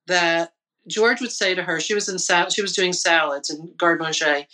that 0.08 0.54
George 0.88 1.20
would 1.20 1.32
say 1.32 1.54
to 1.54 1.64
her, 1.64 1.80
she 1.80 1.94
was 1.94 2.08
in 2.08 2.18
sal- 2.18 2.50
she 2.50 2.62
was 2.62 2.74
doing 2.74 2.94
salads 2.94 3.50
and 3.50 3.76
garde 3.78 4.00
manger, 4.00 4.46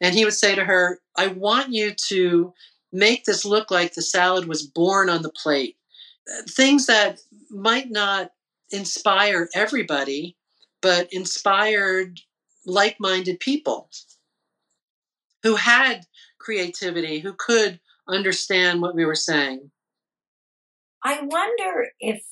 and 0.00 0.14
he 0.14 0.24
would 0.24 0.34
say 0.34 0.54
to 0.54 0.64
her, 0.64 1.00
"I 1.16 1.28
want 1.28 1.72
you 1.72 1.94
to 2.08 2.52
make 2.92 3.24
this 3.24 3.46
look 3.46 3.70
like 3.70 3.94
the 3.94 4.02
salad 4.02 4.46
was 4.46 4.62
born 4.62 5.08
on 5.08 5.22
the 5.22 5.30
plate." 5.30 5.77
Things 6.48 6.86
that 6.86 7.20
might 7.50 7.90
not 7.90 8.30
inspire 8.70 9.48
everybody, 9.54 10.36
but 10.82 11.12
inspired 11.12 12.20
like-minded 12.66 13.40
people 13.40 13.88
who 15.42 15.56
had 15.56 16.06
creativity, 16.38 17.20
who 17.20 17.32
could 17.32 17.80
understand 18.08 18.82
what 18.82 18.94
we 18.94 19.04
were 19.04 19.14
saying. 19.14 19.70
I 21.02 21.20
wonder 21.22 21.88
if 22.00 22.22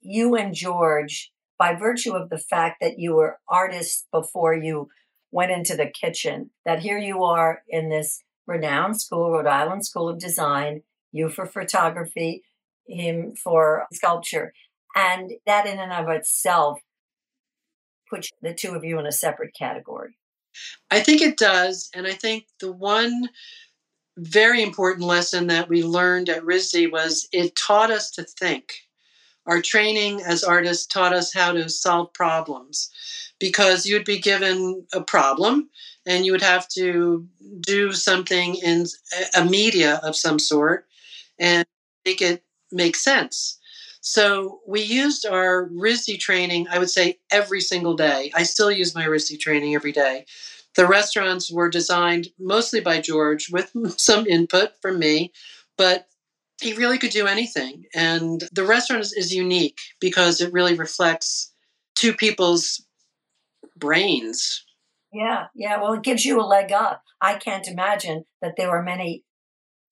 you 0.00 0.34
and 0.34 0.54
George, 0.54 1.32
by 1.58 1.74
virtue 1.74 2.14
of 2.14 2.28
the 2.28 2.38
fact 2.38 2.78
that 2.80 2.98
you 2.98 3.14
were 3.14 3.38
artists 3.48 4.06
before 4.12 4.54
you 4.54 4.88
went 5.30 5.50
into 5.50 5.76
the 5.76 5.86
kitchen, 5.86 6.50
that 6.64 6.80
here 6.80 6.98
you 6.98 7.22
are 7.24 7.62
in 7.68 7.88
this 7.88 8.22
renowned 8.46 9.00
school, 9.00 9.30
Rhode 9.30 9.46
Island 9.46 9.86
School 9.86 10.08
of 10.08 10.18
Design, 10.18 10.82
you 11.12 11.28
for 11.28 11.46
photography, 11.46 12.42
him 12.88 13.34
for 13.34 13.86
sculpture. 13.92 14.52
And 14.96 15.32
that 15.46 15.66
in 15.66 15.78
and 15.78 15.92
of 15.92 16.08
itself 16.08 16.80
puts 18.08 18.30
the 18.42 18.54
two 18.54 18.72
of 18.72 18.84
you 18.84 18.98
in 18.98 19.06
a 19.06 19.12
separate 19.12 19.54
category. 19.54 20.16
I 20.90 21.00
think 21.00 21.20
it 21.20 21.36
does. 21.36 21.90
And 21.94 22.06
I 22.06 22.12
think 22.12 22.46
the 22.60 22.72
one 22.72 23.28
very 24.16 24.62
important 24.62 25.06
lesson 25.06 25.46
that 25.46 25.68
we 25.68 25.82
learned 25.82 26.28
at 26.28 26.42
RISD 26.42 26.90
was 26.90 27.28
it 27.32 27.54
taught 27.54 27.90
us 27.90 28.10
to 28.12 28.24
think. 28.24 28.74
Our 29.46 29.62
training 29.62 30.22
as 30.22 30.44
artists 30.44 30.86
taught 30.86 31.14
us 31.14 31.32
how 31.32 31.52
to 31.52 31.68
solve 31.68 32.12
problems 32.12 32.90
because 33.38 33.86
you'd 33.86 34.04
be 34.04 34.18
given 34.18 34.84
a 34.92 35.00
problem 35.00 35.70
and 36.04 36.26
you 36.26 36.32
would 36.32 36.42
have 36.42 36.68
to 36.68 37.26
do 37.60 37.92
something 37.92 38.56
in 38.56 38.86
a 39.34 39.44
media 39.44 40.00
of 40.02 40.16
some 40.16 40.38
sort 40.38 40.86
and 41.38 41.66
make 42.04 42.20
it 42.20 42.42
make 42.72 42.96
sense. 42.96 43.58
So 44.00 44.60
we 44.66 44.80
used 44.80 45.26
our 45.26 45.68
RISD 45.68 46.18
training, 46.20 46.68
I 46.70 46.78
would 46.78 46.90
say, 46.90 47.18
every 47.30 47.60
single 47.60 47.94
day. 47.94 48.30
I 48.34 48.44
still 48.44 48.70
use 48.70 48.94
my 48.94 49.04
RISD 49.04 49.40
training 49.40 49.74
every 49.74 49.92
day 49.92 50.24
the 50.78 50.86
restaurants 50.86 51.50
were 51.50 51.68
designed 51.68 52.28
mostly 52.38 52.80
by 52.80 53.00
George 53.00 53.50
with 53.50 53.72
some 54.00 54.26
input 54.28 54.80
from 54.80 55.00
me, 55.00 55.32
but 55.76 56.06
he 56.62 56.72
really 56.72 56.98
could 56.98 57.10
do 57.10 57.26
anything. 57.26 57.84
And 57.94 58.44
the 58.52 58.64
restaurant 58.64 59.02
is, 59.02 59.34
unique 59.34 59.78
because 60.00 60.40
it 60.40 60.52
really 60.52 60.74
reflects 60.74 61.52
two 61.96 62.12
people's 62.14 62.80
brains. 63.76 64.64
Yeah, 65.12 65.46
yeah. 65.54 65.80
Well, 65.82 65.94
it 65.94 66.02
gives 66.04 66.24
you 66.24 66.40
a 66.40 66.46
leg 66.46 66.70
up. 66.70 67.02
I 67.20 67.34
can't 67.34 67.66
imagine 67.66 68.24
that 68.40 68.54
there 68.56 68.70
were 68.70 68.82
many 68.82 69.24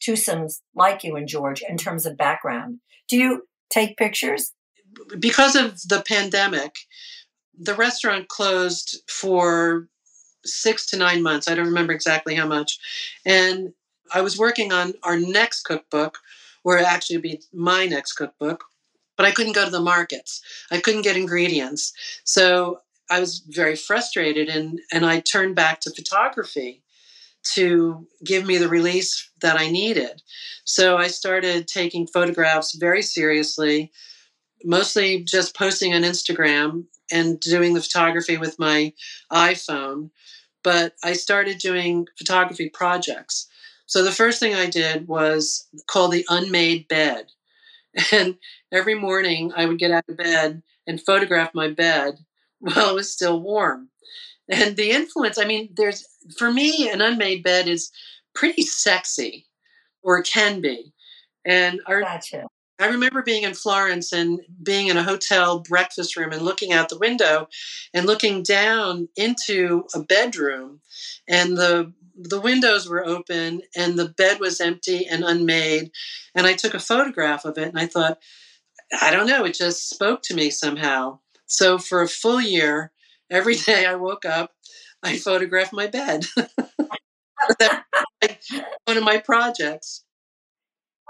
twosomes 0.00 0.61
like 0.74 1.04
you 1.04 1.16
and 1.16 1.28
George 1.28 1.62
in 1.68 1.76
terms 1.76 2.06
of 2.06 2.16
background. 2.16 2.80
Do 3.09 3.16
you 3.16 3.48
take 3.70 3.96
pictures? 3.96 4.52
Because 5.18 5.56
of 5.56 5.80
the 5.88 6.02
pandemic, 6.06 6.76
the 7.59 7.74
restaurant 7.74 8.28
closed 8.28 9.02
for 9.09 9.88
six 10.44 10.87
to 10.87 10.96
nine 10.96 11.22
months. 11.22 11.48
I 11.48 11.54
don't 11.54 11.66
remember 11.66 11.92
exactly 11.92 12.35
how 12.35 12.46
much. 12.46 12.78
And 13.24 13.72
I 14.14 14.20
was 14.20 14.38
working 14.38 14.72
on 14.72 14.94
our 15.02 15.18
next 15.18 15.62
cookbook, 15.62 16.18
or 16.64 16.78
actually 16.78 17.16
would 17.16 17.22
be 17.22 17.42
my 17.52 17.87
next 17.87 18.14
cookbook, 18.14 18.64
but 19.16 19.26
I 19.26 19.32
couldn't 19.32 19.54
go 19.54 19.64
to 19.64 19.70
the 19.70 19.80
markets. 19.80 20.42
I 20.70 20.80
couldn't 20.80 21.02
get 21.02 21.16
ingredients. 21.16 21.92
So 22.24 22.80
I 23.11 23.20
was 23.20 23.38
very 23.48 23.76
frustrated 23.76 24.48
and, 24.48 24.80
and 24.92 25.04
I 25.04 25.20
turned 25.20 25.54
back 25.54 25.80
to 25.80 25.90
photography 25.90 26.82
to 27.54 28.06
give 28.24 28.46
me 28.46 28.59
the 28.59 28.68
release 28.68 29.30
that 29.40 29.59
I 29.59 29.70
needed. 29.70 30.22
So 30.64 30.96
I 30.96 31.09
started 31.09 31.68
taking 31.68 32.06
photographs 32.06 32.74
very 32.74 33.02
seriously, 33.02 33.92
mostly 34.64 35.22
just 35.24 35.56
posting 35.56 35.94
on 35.94 36.02
Instagram 36.02 36.85
and 37.12 37.38
doing 37.40 37.74
the 37.74 37.82
photography 37.82 38.37
with 38.37 38.59
my 38.59 38.92
iPhone 39.32 40.11
but 40.66 40.94
I 41.04 41.12
started 41.12 41.59
doing 41.59 42.09
photography 42.18 42.68
projects. 42.68 43.46
So 43.87 44.02
the 44.02 44.11
first 44.11 44.40
thing 44.40 44.52
I 44.52 44.66
did 44.66 45.06
was 45.06 45.68
called 45.87 46.11
the 46.11 46.26
unmade 46.28 46.88
bed. 46.88 47.26
And 48.12 48.38
every 48.72 48.96
morning 48.96 49.52
I 49.56 49.64
would 49.66 49.78
get 49.78 49.92
out 49.92 50.04
of 50.09 50.16
bed 50.16 50.64
and 50.85 51.00
photograph 51.00 51.54
my 51.54 51.70
bed 51.70 52.18
while 52.59 52.90
it 52.90 52.94
was 52.94 53.12
still 53.12 53.40
warm. 53.40 53.90
And 54.48 54.76
the 54.76 54.90
influence, 54.90 55.38
I 55.38 55.44
mean, 55.44 55.70
there's, 55.76 56.06
for 56.38 56.52
me, 56.52 56.88
an 56.88 57.00
unmade 57.00 57.42
bed 57.42 57.66
is 57.66 57.90
pretty 58.32 58.62
sexy, 58.62 59.46
or 60.02 60.22
can 60.22 60.61
be. 60.61 60.92
And 61.44 61.80
our, 61.87 62.02
gotcha. 62.02 62.46
I 62.78 62.88
remember 62.88 63.22
being 63.22 63.44
in 63.44 63.54
Florence 63.54 64.12
and 64.12 64.40
being 64.62 64.88
in 64.88 64.96
a 64.96 65.02
hotel 65.02 65.61
breakfast 65.61 66.16
room 66.16 66.32
and 66.32 66.42
looking 66.42 66.72
out 66.72 66.88
the 66.88 66.98
window 66.98 67.48
and 67.94 68.06
looking 68.06 68.42
down 68.42 69.09
into 69.16 69.85
a 69.94 70.00
bedroom 70.00 70.80
and 71.28 71.56
the 71.56 71.92
the 72.18 72.40
windows 72.40 72.88
were 72.88 73.04
open 73.04 73.61
and 73.76 73.98
the 73.98 74.09
bed 74.09 74.40
was 74.40 74.59
empty 74.59 75.06
and 75.06 75.22
unmade 75.22 75.90
and 76.35 76.46
I 76.46 76.54
took 76.54 76.72
a 76.72 76.78
photograph 76.78 77.44
of 77.44 77.59
it 77.59 77.68
and 77.68 77.78
I 77.78 77.87
thought 77.87 78.18
I 79.02 79.11
don't 79.11 79.26
know 79.26 79.44
it 79.44 79.54
just 79.54 79.90
spoke 79.90 80.22
to 80.22 80.35
me 80.35 80.50
somehow. 80.50 81.18
So 81.46 81.78
for 81.78 82.02
a 82.02 82.09
full 82.09 82.40
year 82.40 82.92
every 83.31 83.55
day 83.67 83.87
I 83.87 83.95
woke 83.95 84.25
up 84.25 84.53
I 85.03 85.17
photographed 85.19 85.73
my 85.73 85.87
bed. 85.87 86.27
one 88.85 88.97
of 88.97 89.05
my 89.05 89.19
projects. 89.19 90.05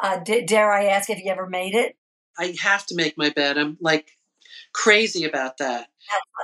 Uh, 0.03 0.19
d- 0.19 0.45
dare 0.45 0.71
I 0.71 0.85
ask 0.87 1.09
if 1.09 1.23
you 1.25 1.31
ever 1.31 1.49
made 1.49 1.75
it? 1.75 1.97
I 2.39 2.55
have 2.61 2.85
to 2.87 2.95
make 2.95 3.17
my 3.17 3.31
bed. 3.31 3.57
I'm 3.57 3.79
like 3.81 4.11
crazy 4.75 5.25
about 5.25 5.57
that. 5.59 5.89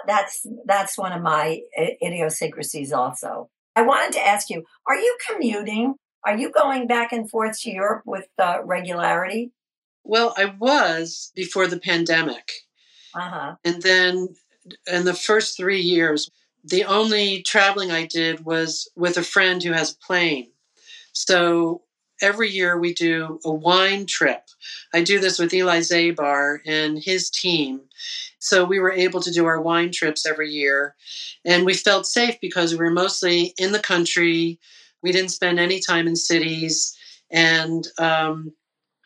That's 0.07 0.47
that's 0.65 0.97
one 0.97 1.13
of 1.13 1.21
my 1.23 1.61
idiosyncrasies. 2.03 2.93
Also, 2.93 3.51
I 3.77 3.83
wanted 3.83 4.15
to 4.15 4.27
ask 4.27 4.49
you: 4.49 4.65
Are 4.87 4.97
you 4.97 5.17
commuting? 5.29 5.97
Are 6.25 6.37
you 6.37 6.51
going 6.51 6.87
back 6.87 7.13
and 7.13 7.29
forth 7.29 7.61
to 7.61 7.71
Europe 7.71 8.05
with 8.07 8.29
uh, 8.39 8.61
regularity? 8.65 9.53
Well, 10.05 10.33
I 10.39 10.47
was 10.59 11.31
before 11.35 11.67
the 11.67 11.79
pandemic, 11.79 12.51
uh-huh. 13.15 13.57
and 13.65 13.83
then 13.83 14.29
in 14.87 15.05
the 15.05 15.15
first 15.15 15.57
three 15.57 15.81
years, 15.81 16.31
the 16.65 16.85
only 16.85 17.43
traveling 17.43 17.91
I 17.91 18.07
did 18.07 18.45
was 18.45 18.89
with 18.97 19.17
a 19.17 19.23
friend 19.23 19.63
who 19.63 19.73
has 19.73 19.93
a 19.93 20.07
plane. 20.07 20.51
So 21.13 21.83
every 22.21 22.49
year 22.51 22.79
we 22.79 22.95
do 22.95 23.41
a 23.45 23.53
wine 23.53 24.07
trip. 24.07 24.43
I 24.95 25.03
do 25.03 25.19
this 25.19 25.39
with 25.39 25.53
Eli 25.53 25.81
Zabar 25.81 26.61
and 26.65 26.99
his 27.03 27.31
team. 27.31 27.81
So 28.39 28.65
we 28.65 28.79
were 28.81 28.93
able 28.93 29.21
to 29.21 29.33
do 29.33 29.47
our 29.47 29.61
wine 29.61 29.91
trips 29.93 30.27
every 30.27 30.51
year. 30.51 30.95
And 31.45 31.67
we 31.67 31.75
felt 31.75 32.07
safe 32.07 32.37
because 32.41 32.73
we 32.73 32.79
were 32.79 32.91
mostly 32.91 33.55
in 33.59 33.73
the 33.73 33.79
country. 33.81 34.59
We 35.03 35.13
didn't 35.13 35.31
spend 35.31 35.59
any 35.59 35.81
time 35.81 36.07
in 36.07 36.17
cities. 36.17 36.97
And 37.31 37.87
um, 37.99 38.53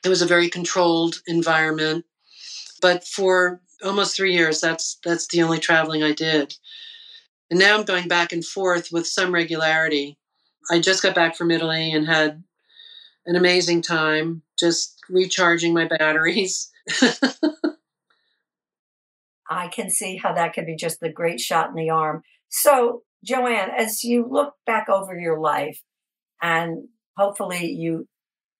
it 0.04 0.08
was 0.08 0.22
a 0.22 0.26
very 0.26 0.48
controlled 0.48 1.16
environment. 1.26 2.04
But 2.82 3.04
for 3.04 3.60
almost 3.84 4.16
three 4.16 4.32
years, 4.32 4.60
that's 4.60 4.98
that's 5.04 5.26
the 5.28 5.42
only 5.42 5.58
traveling 5.58 6.02
I 6.02 6.12
did. 6.12 6.54
And 7.50 7.60
now 7.60 7.76
I'm 7.76 7.84
going 7.84 8.08
back 8.08 8.32
and 8.32 8.44
forth 8.44 8.88
with 8.92 9.06
some 9.06 9.32
regularity. 9.32 10.18
I 10.70 10.80
just 10.80 11.02
got 11.02 11.14
back 11.14 11.36
from 11.36 11.50
Italy 11.50 11.92
and 11.92 12.06
had 12.06 12.42
an 13.24 13.36
amazing 13.36 13.82
time 13.82 14.42
just 14.58 15.00
recharging 15.08 15.72
my 15.74 15.86
batteries. 15.86 16.70
I 19.48 19.68
can 19.68 19.90
see 19.90 20.16
how 20.16 20.34
that 20.34 20.54
could 20.54 20.66
be 20.66 20.74
just 20.74 20.98
the 21.00 21.12
great 21.12 21.40
shot 21.40 21.68
in 21.68 21.76
the 21.76 21.90
arm. 21.90 22.22
So, 22.48 23.02
Johanne, 23.24 23.70
as 23.76 24.02
you 24.02 24.26
look 24.28 24.54
back 24.66 24.88
over 24.88 25.18
your 25.18 25.38
life 25.38 25.80
and 26.42 26.88
hopefully 27.16 27.70
you 27.70 28.08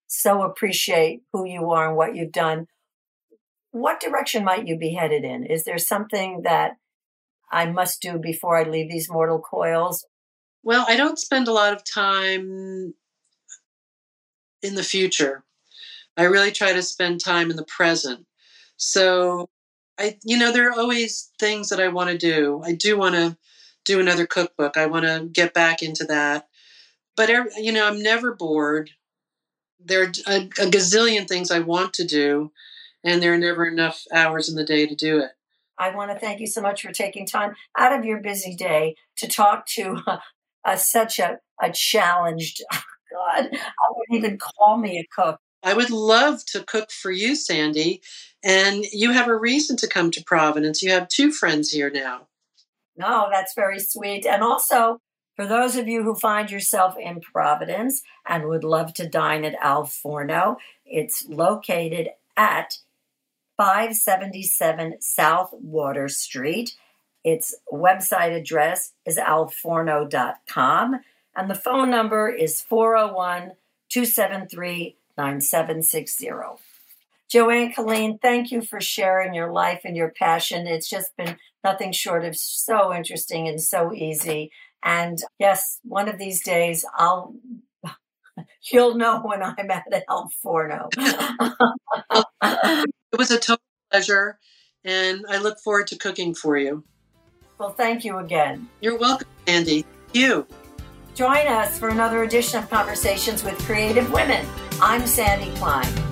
so 0.06 0.42
appreciate 0.42 1.22
who 1.32 1.44
you 1.46 1.70
are 1.70 1.88
and 1.88 1.96
what 1.96 2.14
you've 2.14 2.32
done, 2.32 2.66
what 3.76 4.00
direction 4.00 4.42
might 4.42 4.66
you 4.66 4.78
be 4.78 4.94
headed 4.94 5.22
in? 5.22 5.44
Is 5.44 5.64
there 5.64 5.78
something 5.78 6.42
that 6.44 6.72
I 7.52 7.66
must 7.66 8.00
do 8.00 8.18
before 8.18 8.56
I 8.56 8.62
leave 8.62 8.90
these 8.90 9.10
mortal 9.10 9.38
coils? 9.38 10.06
Well, 10.62 10.86
I 10.88 10.96
don't 10.96 11.18
spend 11.18 11.46
a 11.46 11.52
lot 11.52 11.74
of 11.74 11.84
time 11.84 12.94
in 14.62 14.74
the 14.74 14.82
future. 14.82 15.44
I 16.16 16.24
really 16.24 16.52
try 16.52 16.72
to 16.72 16.82
spend 16.82 17.20
time 17.20 17.50
in 17.50 17.56
the 17.56 17.66
present. 17.66 18.26
So 18.78 19.50
I, 19.98 20.16
you 20.24 20.38
know, 20.38 20.52
there 20.52 20.70
are 20.70 20.78
always 20.78 21.30
things 21.38 21.68
that 21.68 21.80
I 21.80 21.88
want 21.88 22.10
to 22.10 22.16
do. 22.18 22.62
I 22.64 22.72
do 22.72 22.96
want 22.96 23.14
to 23.14 23.36
do 23.84 24.00
another 24.00 24.26
cookbook. 24.26 24.78
I 24.78 24.86
want 24.86 25.04
to 25.04 25.28
get 25.30 25.52
back 25.52 25.82
into 25.82 26.04
that. 26.04 26.48
But, 27.14 27.28
you 27.58 27.72
know, 27.72 27.86
I'm 27.86 28.02
never 28.02 28.34
bored. 28.34 28.90
There 29.78 30.02
are 30.02 30.12
a, 30.26 30.36
a 30.36 30.70
gazillion 30.70 31.28
things 31.28 31.50
I 31.50 31.60
want 31.60 31.92
to 31.94 32.04
do, 32.04 32.52
and 33.06 33.22
there 33.22 33.32
are 33.32 33.38
never 33.38 33.64
enough 33.64 34.02
hours 34.12 34.48
in 34.48 34.56
the 34.56 34.64
day 34.64 34.84
to 34.84 34.94
do 34.94 35.18
it. 35.20 35.30
I 35.78 35.94
want 35.94 36.10
to 36.10 36.18
thank 36.18 36.40
you 36.40 36.46
so 36.46 36.60
much 36.60 36.82
for 36.82 36.92
taking 36.92 37.24
time 37.24 37.54
out 37.78 37.96
of 37.96 38.04
your 38.04 38.18
busy 38.20 38.54
day 38.54 38.96
to 39.18 39.28
talk 39.28 39.66
to 39.68 40.02
uh, 40.64 40.76
such 40.76 41.18
a, 41.18 41.38
a 41.62 41.70
challenged, 41.72 42.62
God, 42.72 43.48
I 43.52 43.92
wouldn't 43.94 44.24
even 44.24 44.38
call 44.38 44.76
me 44.76 44.98
a 44.98 45.06
cook. 45.14 45.38
I 45.62 45.74
would 45.74 45.90
love 45.90 46.44
to 46.46 46.64
cook 46.64 46.90
for 46.90 47.10
you, 47.10 47.36
Sandy. 47.36 48.02
And 48.44 48.84
you 48.92 49.12
have 49.12 49.28
a 49.28 49.36
reason 49.36 49.76
to 49.78 49.88
come 49.88 50.10
to 50.12 50.24
Providence. 50.24 50.82
You 50.82 50.90
have 50.90 51.08
two 51.08 51.32
friends 51.32 51.70
here 51.70 51.90
now. 51.90 52.26
No, 52.96 53.28
that's 53.30 53.54
very 53.54 53.78
sweet. 53.78 54.26
And 54.26 54.42
also, 54.42 55.00
for 55.36 55.46
those 55.46 55.76
of 55.76 55.86
you 55.86 56.02
who 56.02 56.14
find 56.14 56.50
yourself 56.50 56.96
in 56.98 57.20
Providence 57.20 58.02
and 58.26 58.48
would 58.48 58.64
love 58.64 58.94
to 58.94 59.08
dine 59.08 59.44
at 59.44 59.54
Al 59.60 59.84
Forno, 59.84 60.56
it's 60.84 61.24
located 61.28 62.08
at 62.36 62.78
577 63.56 65.00
South 65.00 65.50
Water 65.52 66.08
Street. 66.08 66.74
Its 67.24 67.56
website 67.72 68.36
address 68.36 68.92
is 69.04 69.16
alforno.com, 69.18 71.00
and 71.34 71.50
the 71.50 71.54
phone 71.54 71.90
number 71.90 72.28
is 72.28 72.60
401 72.60 73.52
273 73.88 74.96
9760. 75.16 76.30
Johanne 77.28 77.72
Killeen, 77.72 78.20
thank 78.20 78.52
you 78.52 78.62
for 78.62 78.80
sharing 78.80 79.34
your 79.34 79.50
life 79.50 79.80
and 79.84 79.96
your 79.96 80.10
passion. 80.10 80.66
It's 80.66 80.88
just 80.88 81.16
been 81.16 81.36
nothing 81.64 81.90
short 81.92 82.24
of 82.24 82.36
so 82.36 82.94
interesting 82.94 83.48
and 83.48 83.60
so 83.60 83.92
easy. 83.92 84.52
And 84.84 85.18
yes, 85.40 85.80
one 85.82 86.08
of 86.08 86.18
these 86.18 86.44
days 86.44 86.84
I'll 86.94 87.34
you'll 88.70 88.94
know 88.94 89.20
when 89.22 89.42
I'm 89.42 89.70
at 89.70 89.84
Al 90.08 90.30
Forno. 90.40 90.88
it 93.12 93.18
was 93.18 93.30
a 93.30 93.38
total 93.38 93.62
pleasure 93.90 94.38
and 94.84 95.24
I 95.28 95.38
look 95.38 95.58
forward 95.58 95.88
to 95.88 95.96
cooking 95.96 96.34
for 96.34 96.56
you. 96.56 96.84
Well, 97.58 97.70
thank 97.70 98.04
you 98.04 98.18
again. 98.18 98.68
You're 98.80 98.98
welcome, 98.98 99.28
Andy. 99.46 99.82
Thank 99.82 100.14
you. 100.14 100.46
Join 101.14 101.46
us 101.46 101.78
for 101.78 101.88
another 101.88 102.22
edition 102.22 102.62
of 102.62 102.68
Conversations 102.68 103.42
with 103.42 103.58
Creative 103.60 104.10
Women. 104.12 104.46
I'm 104.80 105.06
Sandy 105.06 105.54
Klein. 105.56 106.05